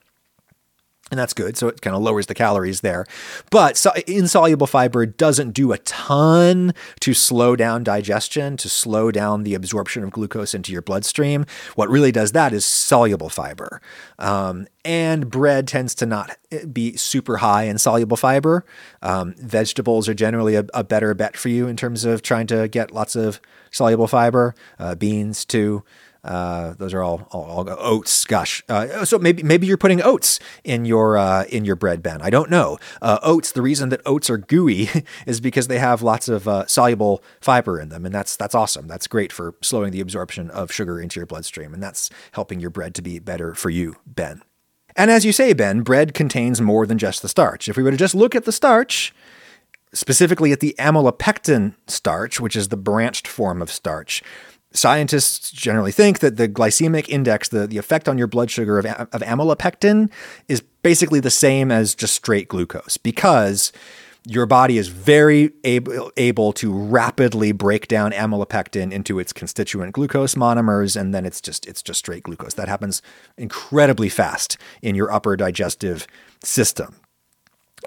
[1.14, 1.56] And that's good.
[1.56, 3.06] So it kind of lowers the calories there.
[3.48, 9.44] But so insoluble fiber doesn't do a ton to slow down digestion, to slow down
[9.44, 11.46] the absorption of glucose into your bloodstream.
[11.76, 13.80] What really does that is soluble fiber.
[14.18, 18.64] Um, and bread tends to not eh, be super high in soluble fiber.
[19.00, 22.66] Um, vegetables are generally a, a, better bet for you in terms of trying to
[22.66, 23.40] get lots of
[23.70, 24.54] soluble fiber.
[24.80, 25.84] Uh, beans, too.
[26.24, 28.24] Uh, those are all, all, all oats.
[28.24, 32.22] Gosh, uh, so maybe maybe you're putting oats in your uh, in your bread, Ben.
[32.22, 32.78] I don't know.
[33.02, 33.52] Uh, oats.
[33.52, 34.88] The reason that oats are gooey
[35.26, 38.88] is because they have lots of uh, soluble fiber in them, and that's that's awesome.
[38.88, 42.70] That's great for slowing the absorption of sugar into your bloodstream, and that's helping your
[42.70, 44.42] bread to be better for you, Ben.
[44.96, 47.68] And as you say, Ben, bread contains more than just the starch.
[47.68, 49.12] If we were to just look at the starch,
[49.92, 54.22] specifically at the amylopectin starch, which is the branched form of starch,
[54.74, 58.86] scientists generally think that the glycemic index, the, the effect on your blood sugar of,
[58.86, 60.10] of amylopectin,
[60.48, 63.72] is basically the same as just straight glucose because
[64.26, 70.34] your body is very able, able to rapidly break down amylopectin into its constituent glucose
[70.34, 72.54] monomers and then it's just it's just straight glucose.
[72.54, 73.02] That happens
[73.36, 76.06] incredibly fast in your upper digestive
[76.42, 76.96] system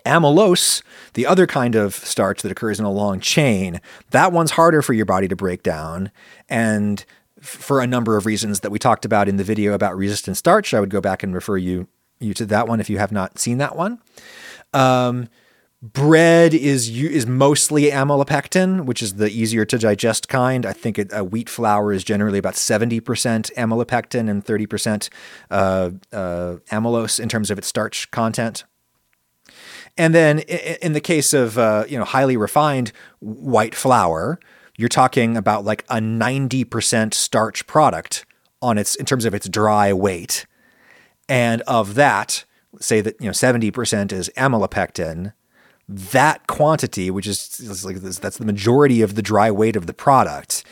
[0.07, 0.81] Amylose,
[1.13, 3.81] the other kind of starch that occurs in a long chain,
[4.11, 6.11] that one's harder for your body to break down.
[6.49, 7.05] And
[7.41, 10.73] for a number of reasons that we talked about in the video about resistant starch,
[10.73, 11.87] I would go back and refer you
[12.19, 13.99] you to that one if you have not seen that one.
[14.73, 15.29] Um,
[15.81, 20.65] bread is is mostly amylopectin, which is the easier to digest kind.
[20.65, 25.09] I think it, wheat flour is generally about seventy percent amylopectin and thirty percent
[25.51, 28.65] uh, uh, amylose in terms of its starch content.
[29.97, 34.39] And then in the case of uh, you know highly refined white flour,
[34.77, 38.25] you're talking about like a 90% starch product
[38.61, 40.45] on its in terms of its dry weight.
[41.27, 42.45] And of that,
[42.79, 45.33] say that you know 70% is amylopectin,
[45.89, 49.93] that quantity, which is, like this, that's the majority of the dry weight of the
[49.93, 50.63] product,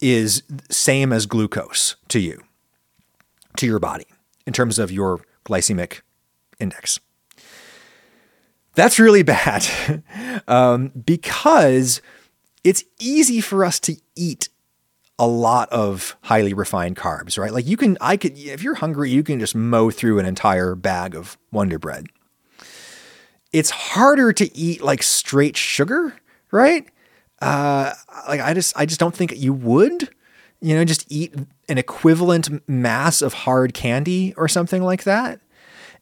[0.00, 2.42] is same as glucose to you,
[3.56, 4.06] to your body,
[4.46, 6.00] in terms of your glycemic
[6.58, 6.98] index.
[8.74, 10.02] That's really bad
[10.48, 12.00] um, because
[12.64, 14.48] it's easy for us to eat
[15.18, 17.52] a lot of highly refined carbs, right?
[17.52, 20.74] Like you can, I could, if you're hungry, you can just mow through an entire
[20.74, 22.06] bag of Wonder Bread.
[23.52, 26.14] It's harder to eat like straight sugar,
[26.50, 26.88] right?
[27.40, 27.92] Uh,
[28.26, 30.08] like I just, I just don't think you would,
[30.60, 31.34] you know, just eat
[31.68, 35.40] an equivalent mass of hard candy or something like that.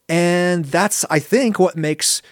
[0.09, 2.23] And that's, I think, what makes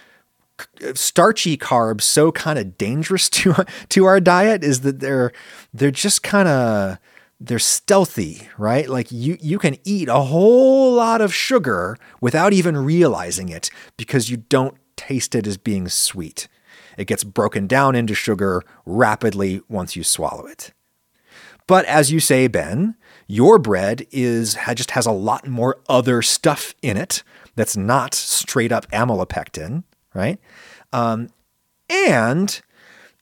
[0.94, 5.32] starchy carbs so kind of dangerous to to our diet is that they're
[5.72, 6.98] they're just kind of
[7.40, 8.88] they're stealthy, right?
[8.88, 14.30] Like you you can eat a whole lot of sugar without even realizing it because
[14.30, 16.48] you don't taste it as being sweet.
[16.96, 20.72] It gets broken down into sugar rapidly once you swallow it.
[21.68, 22.96] But as you say, Ben,
[23.28, 27.22] your bread is just has a lot more other stuff in it
[27.54, 29.84] that's not straight up amylopectin
[30.18, 30.38] right?
[30.92, 31.28] Um,
[31.88, 32.60] and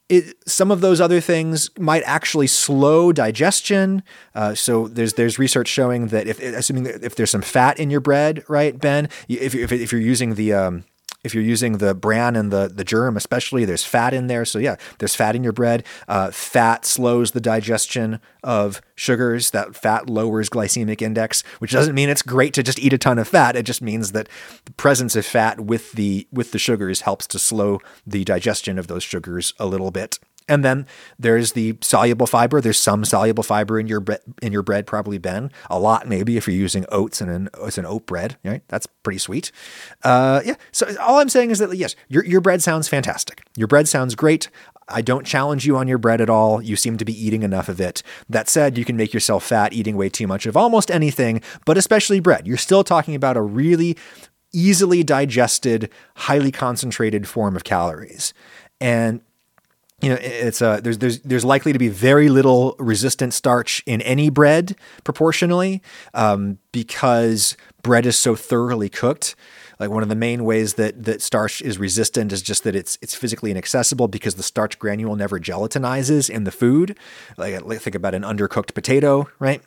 [0.09, 4.03] it, some of those other things might actually slow digestion.
[4.34, 7.90] Uh, so there's there's research showing that if assuming that if there's some fat in
[7.90, 10.84] your bread, right, Ben, if if, if you're using the um,
[11.27, 14.45] if you're using the bran and the, the germ, especially, there's fat in there.
[14.45, 15.85] So, yeah, there's fat in your bread.
[16.09, 19.51] Uh, fat slows the digestion of sugars.
[19.51, 23.18] That fat lowers glycemic index, which doesn't mean it's great to just eat a ton
[23.18, 23.57] of fat.
[23.57, 24.29] It just means that
[24.64, 28.87] the presence of fat with the with the sugars helps to slow the digestion of
[28.87, 30.18] those sugars a little bit.
[30.49, 30.86] And then
[31.18, 32.61] there's the soluble fiber.
[32.61, 35.51] There's some soluble fiber in your bre- in your bread, probably Ben.
[35.68, 38.36] A lot, maybe, if you're using oats and an it's an oat bread.
[38.44, 39.51] Right, that's pretty sweet.
[40.05, 40.55] Uh, yeah.
[40.70, 43.42] So all I'm saying is that yes, your your bread sounds fantastic.
[43.57, 44.49] Your bread sounds great.
[44.88, 46.62] I don't challenge you on your bread at all.
[46.62, 48.05] You seem to be eating enough of it.
[48.28, 51.76] That said, you can make yourself fat eating way too much of almost anything, but
[51.76, 52.47] especially bread.
[52.47, 53.97] You're still talking about a really
[54.53, 58.32] easily digested, highly concentrated form of calories.
[58.80, 59.22] And
[60.03, 64.03] you know, it's a there's there's there's likely to be very little resistant starch in
[64.03, 65.82] any bread proportionally,
[66.12, 69.34] um, because bread is so thoroughly cooked.
[69.80, 72.99] Like one of the main ways that that starch is resistant is just that it's
[73.01, 76.99] it's physically inaccessible because the starch granule never gelatinizes in the food.
[77.38, 79.62] Like think about an undercooked potato, right?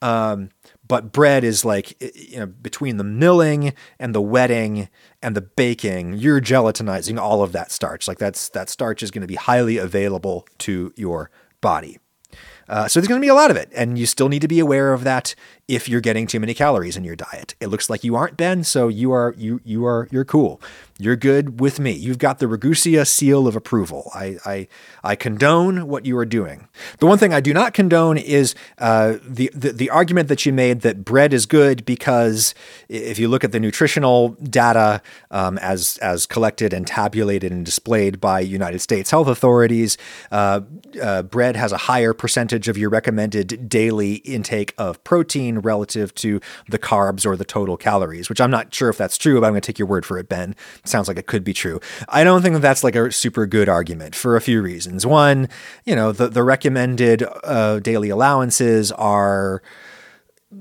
[0.00, 0.50] Um,
[0.86, 4.88] but bread is like you know between the milling and the wetting
[5.22, 8.08] and the baking you're gelatinizing all of that starch.
[8.08, 11.30] Like that's that starch is going to be highly available to your
[11.60, 11.98] body.
[12.68, 14.48] Uh, so there's going to be a lot of it, and you still need to
[14.48, 15.34] be aware of that
[15.68, 17.54] if you're getting too many calories in your diet.
[17.60, 20.60] It looks like you aren't, Ben, so you are you you are you're cool.
[20.98, 21.90] You're good with me.
[21.90, 24.10] You've got the Ragusea seal of approval.
[24.14, 24.68] I I
[25.02, 26.68] I condone what you are doing.
[26.98, 30.52] The one thing I do not condone is uh, the, the the argument that you
[30.52, 32.54] made that bread is good because
[32.88, 35.02] if you look at the nutritional data
[35.32, 39.98] um, as as collected and tabulated and displayed by United States health authorities,
[40.30, 40.60] uh,
[41.02, 46.40] uh bread has a higher percentage of your recommended daily intake of protein relative to
[46.68, 49.52] the carbs or the total calories, which I'm not sure if that's true, but I'm
[49.52, 50.54] going to take your word for it, Ben.
[50.84, 51.80] Sounds like it could be true.
[52.08, 55.06] I don't think that that's like a super good argument for a few reasons.
[55.06, 55.48] One,
[55.84, 59.62] you know, the, the recommended uh, daily allowances are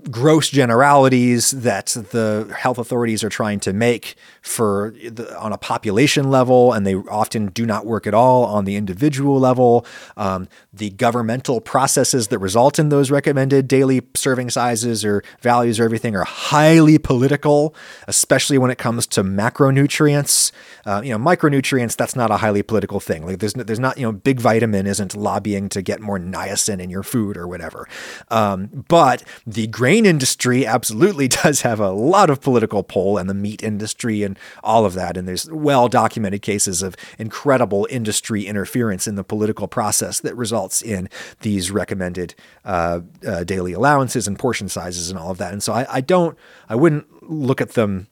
[0.09, 4.15] gross generalities that the health authorities are trying to make
[4.45, 8.65] for the, on a population level, and they often do not work at all on
[8.65, 9.85] the individual level.
[10.15, 15.83] Um, the governmental processes that result in those recommended daily serving sizes or values or
[15.83, 17.73] everything are highly political,
[18.07, 20.51] especially when it comes to macronutrients.
[20.85, 23.25] Uh, you know, micronutrients that's not a highly political thing.
[23.25, 26.91] Like there's there's not you know big vitamin isn't lobbying to get more niacin in
[26.91, 27.87] your food or whatever.
[28.29, 33.33] Um, but the grain industry absolutely does have a lot of political pull, and the
[33.33, 35.17] meat industry and all of that.
[35.17, 40.81] And there's well documented cases of incredible industry interference in the political process that results
[40.81, 41.09] in
[41.41, 45.53] these recommended uh, uh, daily allowances and portion sizes and all of that.
[45.53, 46.37] And so I, I don't,
[46.69, 48.07] I wouldn't look at them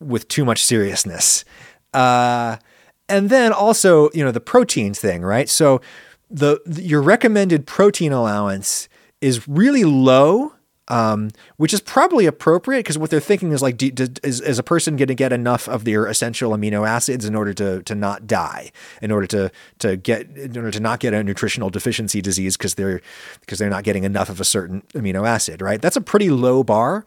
[0.00, 1.44] with too much seriousness.
[1.92, 2.56] Uh,
[3.08, 5.48] and then also, you know, the protein thing, right?
[5.48, 5.80] So
[6.30, 8.88] the, the your recommended protein allowance
[9.20, 10.54] is really low
[10.88, 14.58] um, which is probably appropriate because what they're thinking is like, do, do, is, is
[14.58, 17.94] a person going to get enough of their essential amino acids in order to to
[17.94, 18.70] not die,
[19.00, 22.74] in order to to get in order to not get a nutritional deficiency disease because
[22.74, 23.00] they're
[23.40, 25.80] because they're not getting enough of a certain amino acid, right?
[25.80, 27.06] That's a pretty low bar.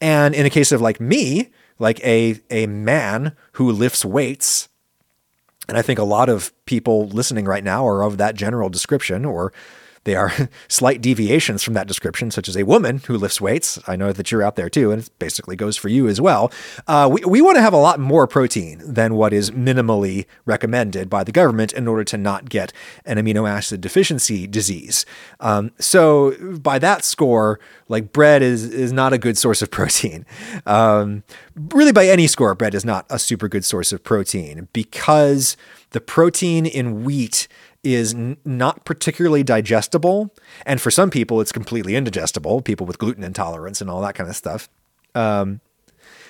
[0.00, 4.68] And in a case of like me, like a a man who lifts weights,
[5.68, 9.24] and I think a lot of people listening right now are of that general description
[9.24, 9.52] or
[10.08, 10.32] they are
[10.68, 13.78] slight deviations from that description, such as a woman who lifts weights.
[13.86, 16.50] I know that you're out there too, and it basically goes for you as well.
[16.86, 21.10] Uh, we, we want to have a lot more protein than what is minimally recommended
[21.10, 22.72] by the government in order to not get
[23.04, 25.04] an amino acid deficiency disease.
[25.40, 30.24] Um, so, by that score, like bread is is not a good source of protein.
[30.66, 31.22] Um,
[31.72, 35.56] really, by any score, bread is not a super good source of protein because
[35.90, 37.48] the protein in wheat
[37.84, 40.34] is n- not particularly digestible.
[40.66, 44.28] And for some people, it's completely indigestible, people with gluten intolerance and all that kind
[44.28, 44.68] of stuff.
[45.14, 45.60] Um,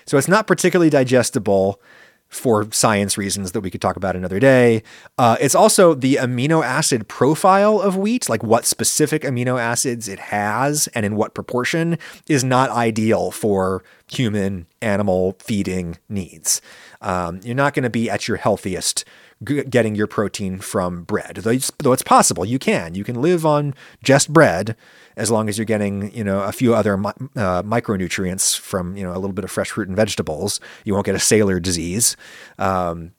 [0.06, 1.80] so it's not particularly digestible
[2.28, 4.82] for science reasons that we could talk about another day.
[5.16, 10.18] Uh, it's also the amino acid profile of wheat, like what specific amino acids it
[10.18, 16.60] has and in what proportion, is not ideal for human animal feeding needs.
[17.00, 19.04] Um, you're not going to be at your healthiest
[19.44, 21.36] getting your protein from bread.
[21.36, 22.94] Though it's, though it's possible, you can.
[22.94, 24.76] You can live on just bread
[25.16, 29.12] as long as you're getting, you know, a few other uh, micronutrients from, you know,
[29.12, 30.60] a little bit of fresh fruit and vegetables.
[30.84, 32.16] You won't get a sailor disease.
[32.58, 33.12] Um,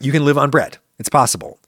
[0.00, 0.78] you can live on bread.
[0.98, 1.58] It's possible.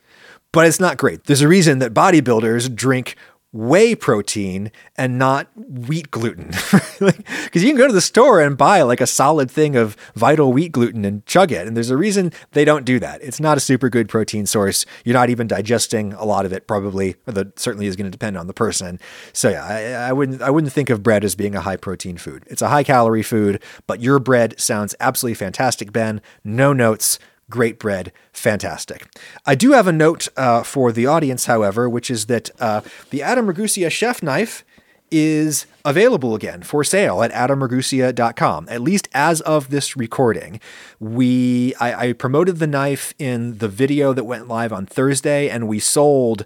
[0.53, 1.25] But it's not great.
[1.25, 3.17] There's a reason that bodybuilders drink
[3.57, 6.49] whey protein and not wheat gluten.
[6.49, 9.97] Because like, you can go to the store and buy like a solid thing of
[10.15, 11.67] vital wheat gluten and chug it.
[11.67, 13.23] And there's a reason they don't do that.
[13.23, 14.85] It's not a super good protein source.
[15.05, 18.37] You're not even digesting a lot of it, probably, or certainly is going to depend
[18.37, 19.01] on the person.
[19.33, 22.19] So yeah, I, I wouldn't I wouldn't think of bread as being a high protein
[22.19, 22.45] food.
[22.49, 26.21] It's a high calorie food, but your bread sounds absolutely fantastic, Ben.
[26.45, 27.19] No notes
[27.51, 29.07] great bread, fantastic.
[29.45, 32.81] I do have a note uh, for the audience, however, which is that uh,
[33.11, 34.65] the Adam Ragusea chef knife
[35.11, 40.59] is available again for sale at adamragusea.com at least as of this recording
[40.99, 45.69] we I, I promoted the knife in the video that went live on thursday and
[45.69, 46.45] we sold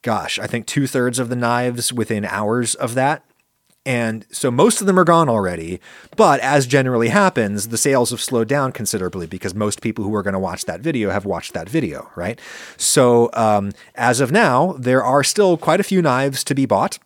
[0.00, 3.22] gosh i think two-thirds of the knives within hours of that
[3.86, 5.80] and so most of them are gone already.
[6.16, 10.22] But as generally happens, the sales have slowed down considerably because most people who are
[10.22, 12.38] going to watch that video have watched that video, right?
[12.76, 16.98] So um, as of now, there are still quite a few knives to be bought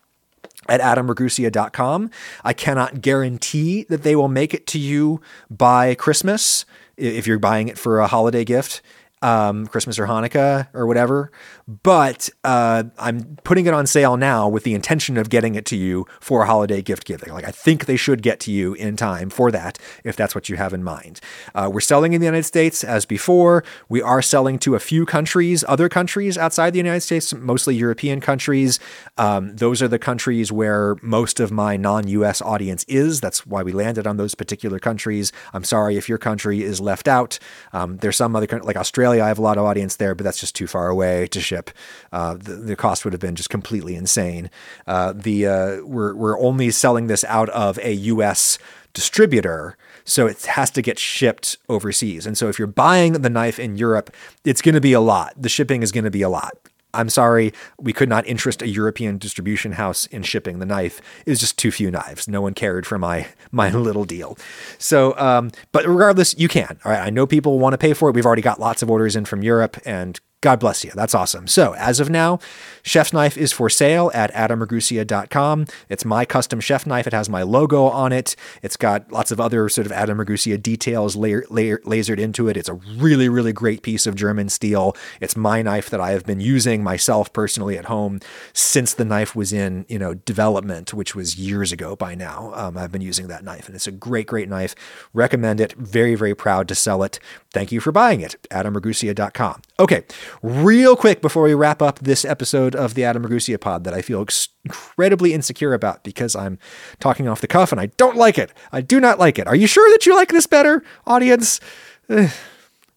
[0.69, 2.11] at adamragusea.com.
[2.43, 6.65] I cannot guarantee that they will make it to you by Christmas
[6.97, 8.81] if you're buying it for a holiday gift
[9.25, 11.33] um, Christmas or Hanukkah or whatever.
[11.67, 15.77] But uh, I'm putting it on sale now with the intention of getting it to
[15.77, 17.33] you for holiday gift giving.
[17.33, 20.51] Like I think they should get to you in time for that, if that's what
[20.51, 21.21] you have in mind.
[21.55, 23.65] Uh, we're selling in the United States as before.
[23.89, 28.21] We are selling to a few countries, other countries outside the United States, mostly European
[28.21, 28.79] countries.
[29.17, 32.43] Um, those are the countries where most of my non-U.S.
[32.43, 33.23] audience is.
[33.23, 35.33] That's why we landed on those particular countries.
[35.55, 37.39] I'm sorry if your country is left out.
[37.73, 40.25] Um, there's some other like Australia Australia, I have a lot of audience there, but
[40.25, 41.71] that's just too far away to ship.
[42.13, 44.51] Uh, the, the, cost would have been just completely insane.
[44.87, 48.59] Uh, the uh, we're we're only selling this out of a U.S.
[48.93, 52.27] distributor, so it has to get shipped overseas.
[52.27, 54.11] And so if you're buying the knife in Europe,
[54.45, 55.33] it's going to be a lot.
[55.37, 56.57] The shipping is going to be a lot.
[56.95, 61.01] I'm sorry, we could not interest a European distribution house in shipping the knife.
[61.27, 62.29] It was just too few knives.
[62.29, 64.39] No one cared for my my little deal.
[64.79, 66.79] So, um, but regardless, you can.
[66.85, 68.15] All right, I know people want to pay for it.
[68.15, 70.91] We've already got lots of orders in from Europe, and God bless you.
[70.95, 71.47] That's awesome.
[71.47, 72.39] So, as of now,
[72.83, 75.65] Chef's Knife is for sale at adamragusea.com.
[75.89, 77.07] It's my custom chef knife.
[77.07, 78.37] It has my logo on it.
[78.61, 82.59] It's got lots of other sort of Adam Ragusea details lasered into it.
[82.59, 84.95] It's a really, really great piece of German steel.
[85.19, 88.21] It's my knife that I have been using myself personally at home
[88.53, 92.53] since the knife was in, you know, development, which was years ago by now.
[92.55, 94.75] Um, I've been using that knife, and it's a great, great knife.
[95.15, 95.73] Recommend it.
[95.73, 97.19] Very, very proud to sell it.
[97.51, 98.37] Thank you for buying it.
[98.51, 99.63] AdamRagusea.com.
[99.81, 100.05] Okay,
[100.43, 104.03] real quick before we wrap up this episode of the Adam Ragusea pod that I
[104.03, 104.27] feel
[104.65, 106.59] incredibly insecure about because I'm
[107.01, 108.53] talking off the cuff and I don't like it.
[108.73, 109.47] I do not like it.
[109.47, 111.61] Are you sure that you like this better, audience?
[112.09, 112.31] Eh,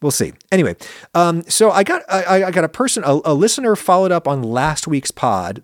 [0.02, 0.34] we'll see.
[0.52, 0.76] Anyway,
[1.14, 4.44] um, so I got I, I got a person, a, a listener followed up on
[4.44, 5.64] last week's pod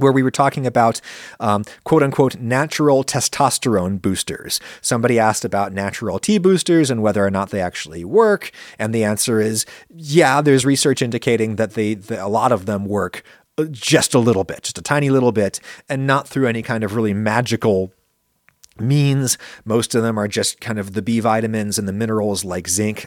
[0.00, 1.00] where we were talking about
[1.38, 4.60] um, quote unquote natural testosterone boosters.
[4.80, 8.50] Somebody asked about natural T boosters and whether or not they actually work.
[8.78, 12.84] And the answer is yeah, there's research indicating that they, that a lot of them
[12.84, 13.22] work
[13.70, 16.94] just a little bit, just a tiny little bit, and not through any kind of
[16.94, 17.92] really magical
[18.78, 19.36] means.
[19.64, 23.06] Most of them are just kind of the B vitamins and the minerals like zinc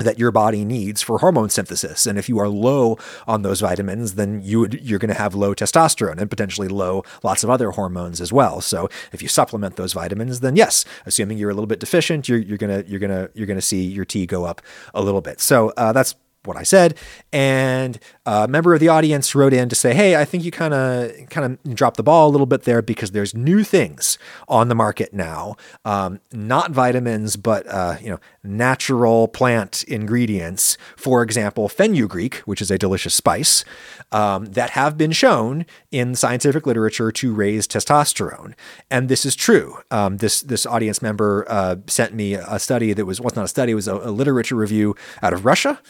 [0.00, 2.04] that your body needs for hormone synthesis.
[2.04, 5.36] And if you are low on those vitamins, then you would, you're going to have
[5.36, 8.60] low testosterone and potentially low lots of other hormones as well.
[8.60, 12.40] So if you supplement those vitamins, then yes, assuming you're a little bit deficient, you're,
[12.58, 14.60] gonna you're gonna you're gonna see your T go up
[14.94, 15.40] a little bit.
[15.40, 16.96] So uh, that's what I said,
[17.32, 20.74] and a member of the audience wrote in to say, "Hey, I think you kind
[20.74, 24.18] of kind of dropped the ball a little bit there because there's new things
[24.48, 30.76] on the market now, um, not vitamins, but uh, you know, natural plant ingredients.
[30.96, 33.64] For example, fenugreek, which is a delicious spice,
[34.12, 38.54] um, that have been shown in scientific literature to raise testosterone,
[38.90, 39.78] and this is true.
[39.90, 43.48] Um, this this audience member uh, sent me a study that was was not a
[43.48, 45.80] study, it was a, a literature review out of Russia."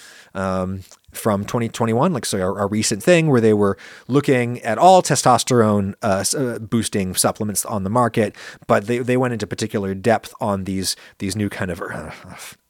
[0.44, 0.80] Um,
[1.12, 3.78] from 2021, like so a, recent thing where they were
[4.08, 8.34] looking at all testosterone uh, uh, boosting supplements on the market,
[8.66, 12.10] but they, they went into particular depth on these these new kind of uh,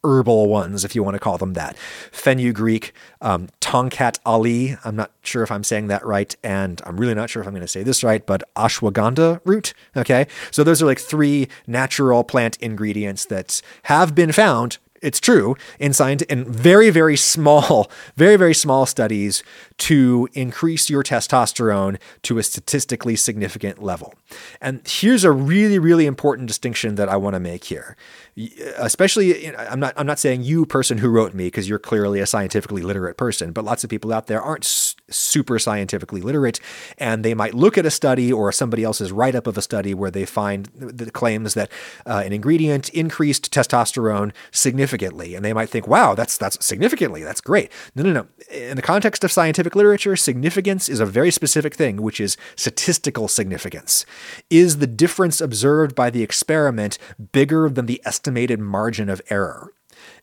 [0.04, 1.76] herbal ones, if you want to call them that.
[2.12, 7.14] Fenugreek, um, Tongkat Ali, I'm not sure if I'm saying that right, and I'm really
[7.14, 9.72] not sure if I'm going to say this right, but ashwagandha root.
[9.96, 15.56] Okay, so those are like three natural plant ingredients that have been found it's true
[15.78, 19.42] in science in very very small very very small studies
[19.76, 24.14] to increase your testosterone to a statistically significant level.
[24.60, 27.96] And here's a really really important distinction that i want to make here.
[28.78, 32.26] Especially I'm not I'm not saying you person who wrote me because you're clearly a
[32.26, 34.64] scientifically literate person, but lots of people out there aren't
[35.10, 36.60] super scientifically literate
[36.98, 39.92] and they might look at a study or somebody else's write up of a study
[39.92, 41.70] where they find the claims that
[42.06, 47.40] uh, an ingredient increased testosterone significantly and they might think wow that's that's significantly that's
[47.40, 47.70] great.
[47.94, 48.26] No no no.
[48.50, 53.28] In the context of scientific literature, significance is a very specific thing which is statistical
[53.28, 54.06] significance.
[54.50, 56.98] Is the difference observed by the experiment
[57.32, 59.72] bigger than the estimated margin of error.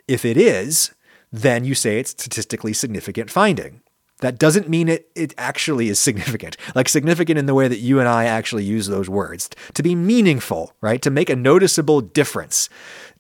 [0.08, 0.92] If it is,
[1.32, 3.81] then you say it's statistically significant finding.
[4.22, 8.00] That doesn't mean it, it actually is significant, like significant in the way that you
[8.00, 9.50] and I actually use those words.
[9.74, 11.02] To be meaningful, right?
[11.02, 12.70] To make a noticeable difference,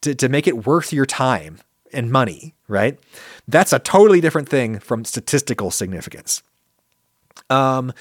[0.02, 1.60] to, to make it worth your time
[1.94, 2.98] and money, right?
[3.48, 6.42] That's a totally different thing from statistical significance.
[7.50, 7.92] Um,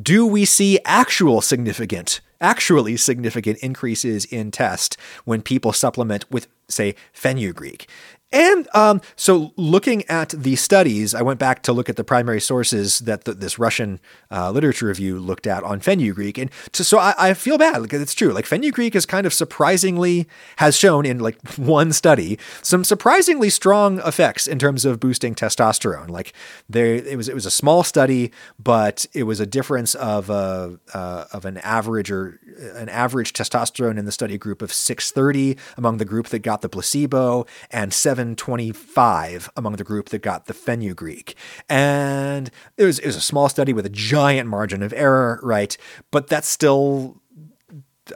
[0.00, 6.94] do we see actual significant actually significant increases in test when people supplement with, say,
[7.12, 7.88] fenugreek.
[8.32, 12.40] And um, so, looking at the studies, I went back to look at the primary
[12.40, 13.98] sources that the, this Russian
[14.30, 18.14] uh, literature review looked at on fenugreek, and so I, I, feel bad because it's
[18.14, 18.32] true.
[18.32, 23.98] Like fenugreek is kind of surprisingly has shown in like one study some surprisingly strong
[24.00, 26.08] effects in terms of boosting testosterone.
[26.08, 26.32] Like
[26.68, 28.30] there, it was it was a small study,
[28.62, 32.38] but it was a difference of a uh, of an average or
[32.76, 36.68] an average testosterone in the study group of 630 among the group that got the
[36.68, 41.36] placebo and 725 among the group that got the fenugreek.
[41.68, 45.76] And it was, it was a small study with a giant margin of error, right?
[46.10, 47.20] But that's still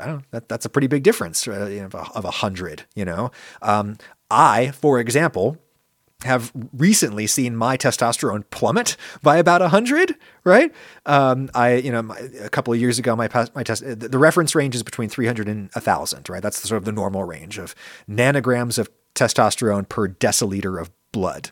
[0.01, 3.31] I don't that, that's a pretty big difference uh, of a hundred, you know?
[3.63, 3.99] Um,
[4.31, 5.59] I, for example,
[6.23, 10.73] have recently seen my testosterone plummet by about 100 right
[11.05, 14.55] um, i you know my, a couple of years ago my my test the reference
[14.55, 17.75] range is between 300 and 1000 right that's the, sort of the normal range of
[18.09, 21.51] nanograms of testosterone per deciliter of blood.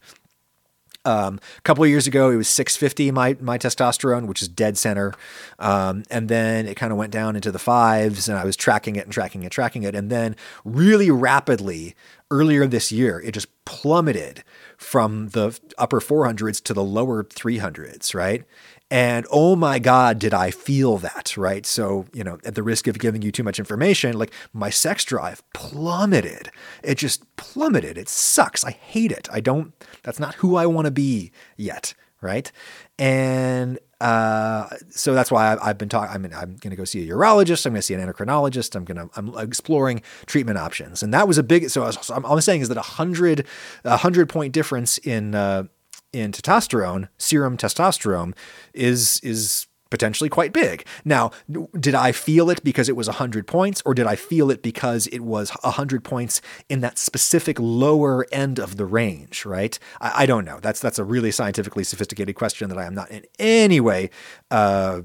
[1.04, 4.78] Um, a couple of years ago, it was 650 my my testosterone, which is dead
[4.78, 5.14] center,
[5.58, 8.96] um, and then it kind of went down into the fives, and I was tracking
[8.96, 11.96] it and tracking it, tracking it, and then really rapidly
[12.30, 14.42] earlier this year, it just plummeted
[14.78, 18.44] from the upper 400s to the lower 300s, right?
[18.92, 21.64] And oh my God, did I feel that, right?
[21.64, 25.02] So, you know, at the risk of giving you too much information, like my sex
[25.02, 26.50] drive plummeted.
[26.84, 27.96] It just plummeted.
[27.96, 28.64] It sucks.
[28.64, 29.30] I hate it.
[29.32, 29.72] I don't,
[30.02, 32.52] that's not who I want to be yet, right?
[32.98, 36.14] And uh, so that's why I've, been talking.
[36.14, 37.64] I mean, I'm going to go see a urologist.
[37.64, 38.74] I'm going to see an endocrinologist.
[38.76, 41.70] I'm going to I'm exploring treatment options, and that was a big.
[41.70, 43.46] So, was, so I'm, I'm, saying is that a hundred
[43.84, 45.64] a hundred point difference in uh,
[46.12, 48.34] in testosterone, serum testosterone,
[48.74, 50.86] is is potentially quite big.
[51.04, 51.32] Now,
[51.78, 55.06] did I feel it because it was 100 points, or did I feel it because
[55.08, 56.40] it was 100 points
[56.70, 59.78] in that specific lower end of the range, right?
[60.00, 60.60] I, I don't know.
[60.60, 64.08] That's, that's a really scientifically sophisticated question that I am not in any way
[64.50, 65.02] uh,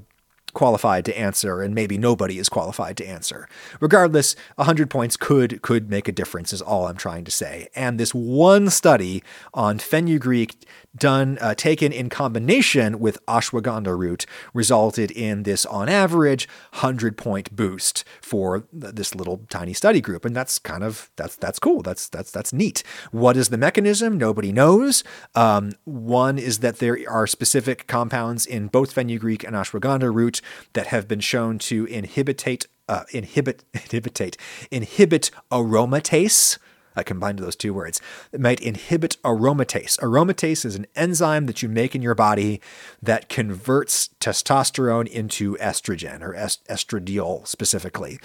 [0.54, 3.48] qualified to answer and maybe nobody is qualified to answer.
[3.80, 7.68] Regardless, 100 points could could make a difference is all I'm trying to say.
[7.74, 9.22] And this one study
[9.54, 10.66] on fenugreek
[10.96, 17.54] done uh, taken in combination with ashwagandha root resulted in this on average 100 point
[17.54, 20.24] boost for th- this little tiny study group.
[20.24, 21.82] And that's kind of that's that's cool.
[21.82, 22.82] That's that's that's neat.
[23.10, 24.18] What is the mechanism?
[24.18, 25.04] Nobody knows.
[25.34, 30.37] Um, one is that there are specific compounds in both fenugreek and ashwagandha root
[30.72, 34.36] that have been shown to inhibitate uh, inhibit inhibitate
[34.70, 36.58] inhibit aromatase
[36.98, 38.02] I combined those two words,
[38.32, 39.98] that might inhibit aromatase.
[40.00, 42.60] Aromatase is an enzyme that you make in your body
[43.00, 48.18] that converts testosterone into estrogen or est- estradiol specifically.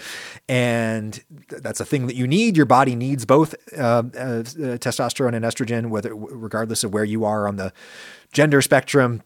[0.48, 2.56] And that's a thing that you need.
[2.56, 4.02] Your body needs both uh, uh,
[4.42, 7.72] testosterone and estrogen, whether regardless of where you are on the
[8.32, 9.22] gender spectrum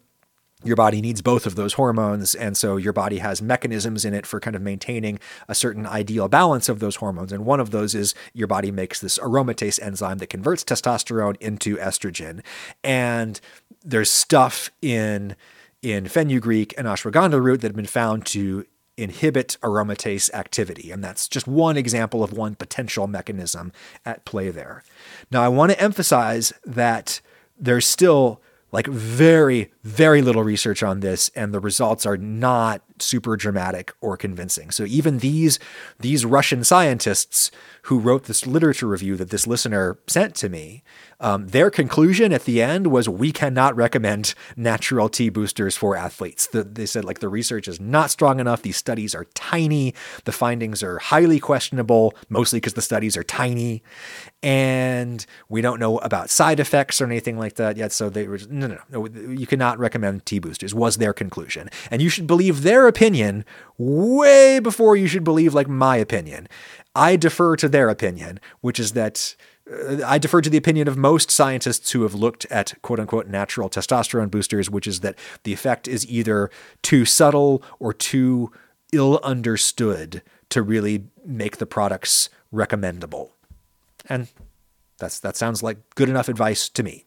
[0.65, 2.35] your body needs both of those hormones.
[2.35, 6.29] And so your body has mechanisms in it for kind of maintaining a certain ideal
[6.29, 7.33] balance of those hormones.
[7.33, 11.77] And one of those is your body makes this aromatase enzyme that converts testosterone into
[11.77, 12.43] estrogen.
[12.83, 13.41] And
[13.85, 15.37] there's stuff in
[15.81, 18.67] in fenugreek and ashwagandha root that have been found to
[18.97, 20.91] inhibit aromatase activity.
[20.91, 23.73] And that's just one example of one potential mechanism
[24.05, 24.83] at play there.
[25.31, 27.21] Now, I want to emphasize that
[27.57, 28.41] there's still
[28.71, 34.17] like very, very little research on this, and the results are not super dramatic or
[34.17, 34.71] convincing.
[34.71, 35.59] So even these
[35.99, 37.51] these Russian scientists
[37.83, 40.83] who wrote this literature review that this listener sent to me,
[41.21, 46.47] um, their conclusion at the end was we cannot recommend natural T boosters for athletes.
[46.47, 48.63] The, they said like the research is not strong enough.
[48.63, 49.95] These studies are tiny.
[50.25, 53.83] The findings are highly questionable, mostly because the studies are tiny,
[54.43, 57.93] and we don't know about side effects or anything like that yet.
[57.93, 59.07] So they were no, no, no.
[59.07, 60.75] You cannot recommend T boosters.
[60.75, 63.45] Was their conclusion, and you should believe their opinion
[63.77, 66.49] way before you should believe like my opinion.
[66.95, 69.37] I defer to their opinion, which is that
[70.05, 73.69] I defer to the opinion of most scientists who have looked at quote unquote natural
[73.69, 76.51] testosterone boosters, which is that the effect is either
[76.83, 78.51] too subtle or too
[78.93, 83.35] ill understood to really make the products recommendable.
[84.09, 84.29] And
[84.99, 87.05] that's that sounds like good enough advice to me.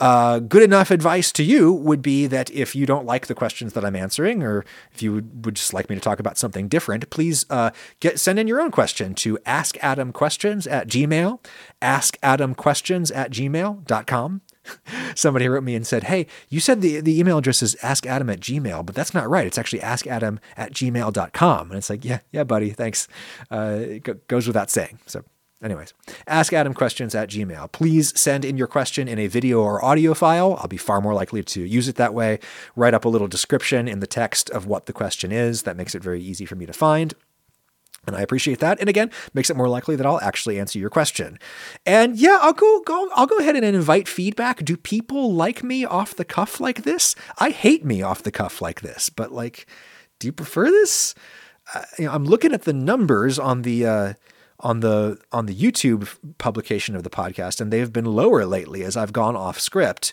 [0.00, 3.74] Uh, good enough advice to you would be that if you don't like the questions
[3.74, 6.68] that I'm answering, or if you would, would just like me to talk about something
[6.68, 7.70] different, please uh,
[8.00, 11.44] get send in your own question to askadamquestions at gmail,
[11.82, 14.40] askadamquestions at gmail.com.
[15.14, 18.40] Somebody wrote me and said, Hey, you said the, the email address is askadam at
[18.40, 19.46] gmail, but that's not right.
[19.46, 21.70] It's actually askadam at gmail.com.
[21.70, 23.08] And it's like, Yeah, yeah, buddy, thanks.
[23.50, 23.80] Uh,
[24.28, 24.98] goes without saying.
[25.06, 25.24] So
[25.62, 25.92] Anyways,
[26.26, 27.70] ask Adam questions at Gmail.
[27.70, 30.56] Please send in your question in a video or audio file.
[30.58, 32.38] I'll be far more likely to use it that way.
[32.76, 35.64] Write up a little description in the text of what the question is.
[35.64, 37.14] That makes it very easy for me to find.
[38.06, 38.80] And I appreciate that.
[38.80, 41.38] And again, makes it more likely that I'll actually answer your question.
[41.84, 44.64] And yeah, I'll go, go I'll go ahead and invite feedback.
[44.64, 47.14] Do people like me off the cuff like this?
[47.38, 49.66] I hate me off the cuff like this, but like,
[50.18, 51.14] do you prefer this?
[51.74, 54.12] Uh, you know, I'm looking at the numbers on the uh,
[54.60, 58.96] on the on the YouTube publication of the podcast, and they've been lower lately as
[58.96, 60.12] I've gone off script.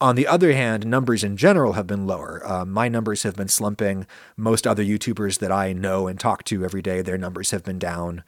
[0.00, 2.40] On the other hand, numbers in general have been lower.
[2.46, 4.06] Uh, my numbers have been slumping.
[4.36, 7.80] Most other YouTubers that I know and talk to every day, their numbers have been
[7.80, 8.22] down,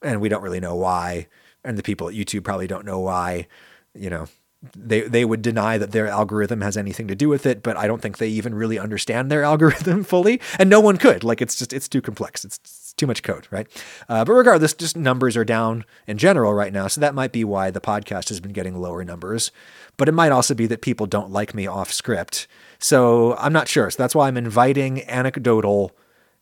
[0.00, 1.28] and we don't really know why.
[1.62, 3.46] And the people at YouTube probably don't know why.
[3.94, 4.28] You know,
[4.76, 7.86] they they would deny that their algorithm has anything to do with it, but I
[7.86, 11.24] don't think they even really understand their algorithm fully, and no one could.
[11.24, 12.44] Like it's just it's too complex.
[12.44, 13.66] It's, it's too much code, right?
[14.08, 17.42] Uh, but regardless, just numbers are down in general right now, so that might be
[17.42, 19.50] why the podcast has been getting lower numbers.
[19.96, 22.46] But it might also be that people don't like me off script,
[22.78, 23.90] so I'm not sure.
[23.90, 25.92] So that's why I'm inviting anecdotal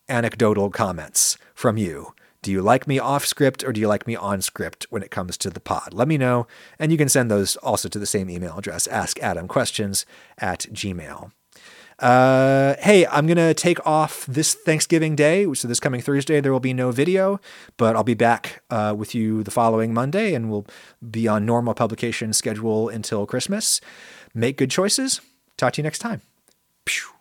[0.09, 2.15] anecdotal comments from you.
[2.41, 5.11] Do you like me off script or do you like me on script when it
[5.11, 5.93] comes to the pod?
[5.93, 6.47] Let me know.
[6.79, 10.05] And you can send those also to the same email address, askadamquestions
[10.39, 11.33] at gmail.
[11.99, 15.47] Uh, hey, I'm going to take off this Thanksgiving Day.
[15.47, 17.41] Which so, this coming Thursday, there will be no video,
[17.77, 20.67] but I'll be back uh, with you the following Monday and we'll
[21.11, 23.81] be on normal publication schedule until Christmas.
[24.35, 25.21] Make good choices.
[25.57, 26.23] Talk to you next time.
[26.85, 27.18] Pew.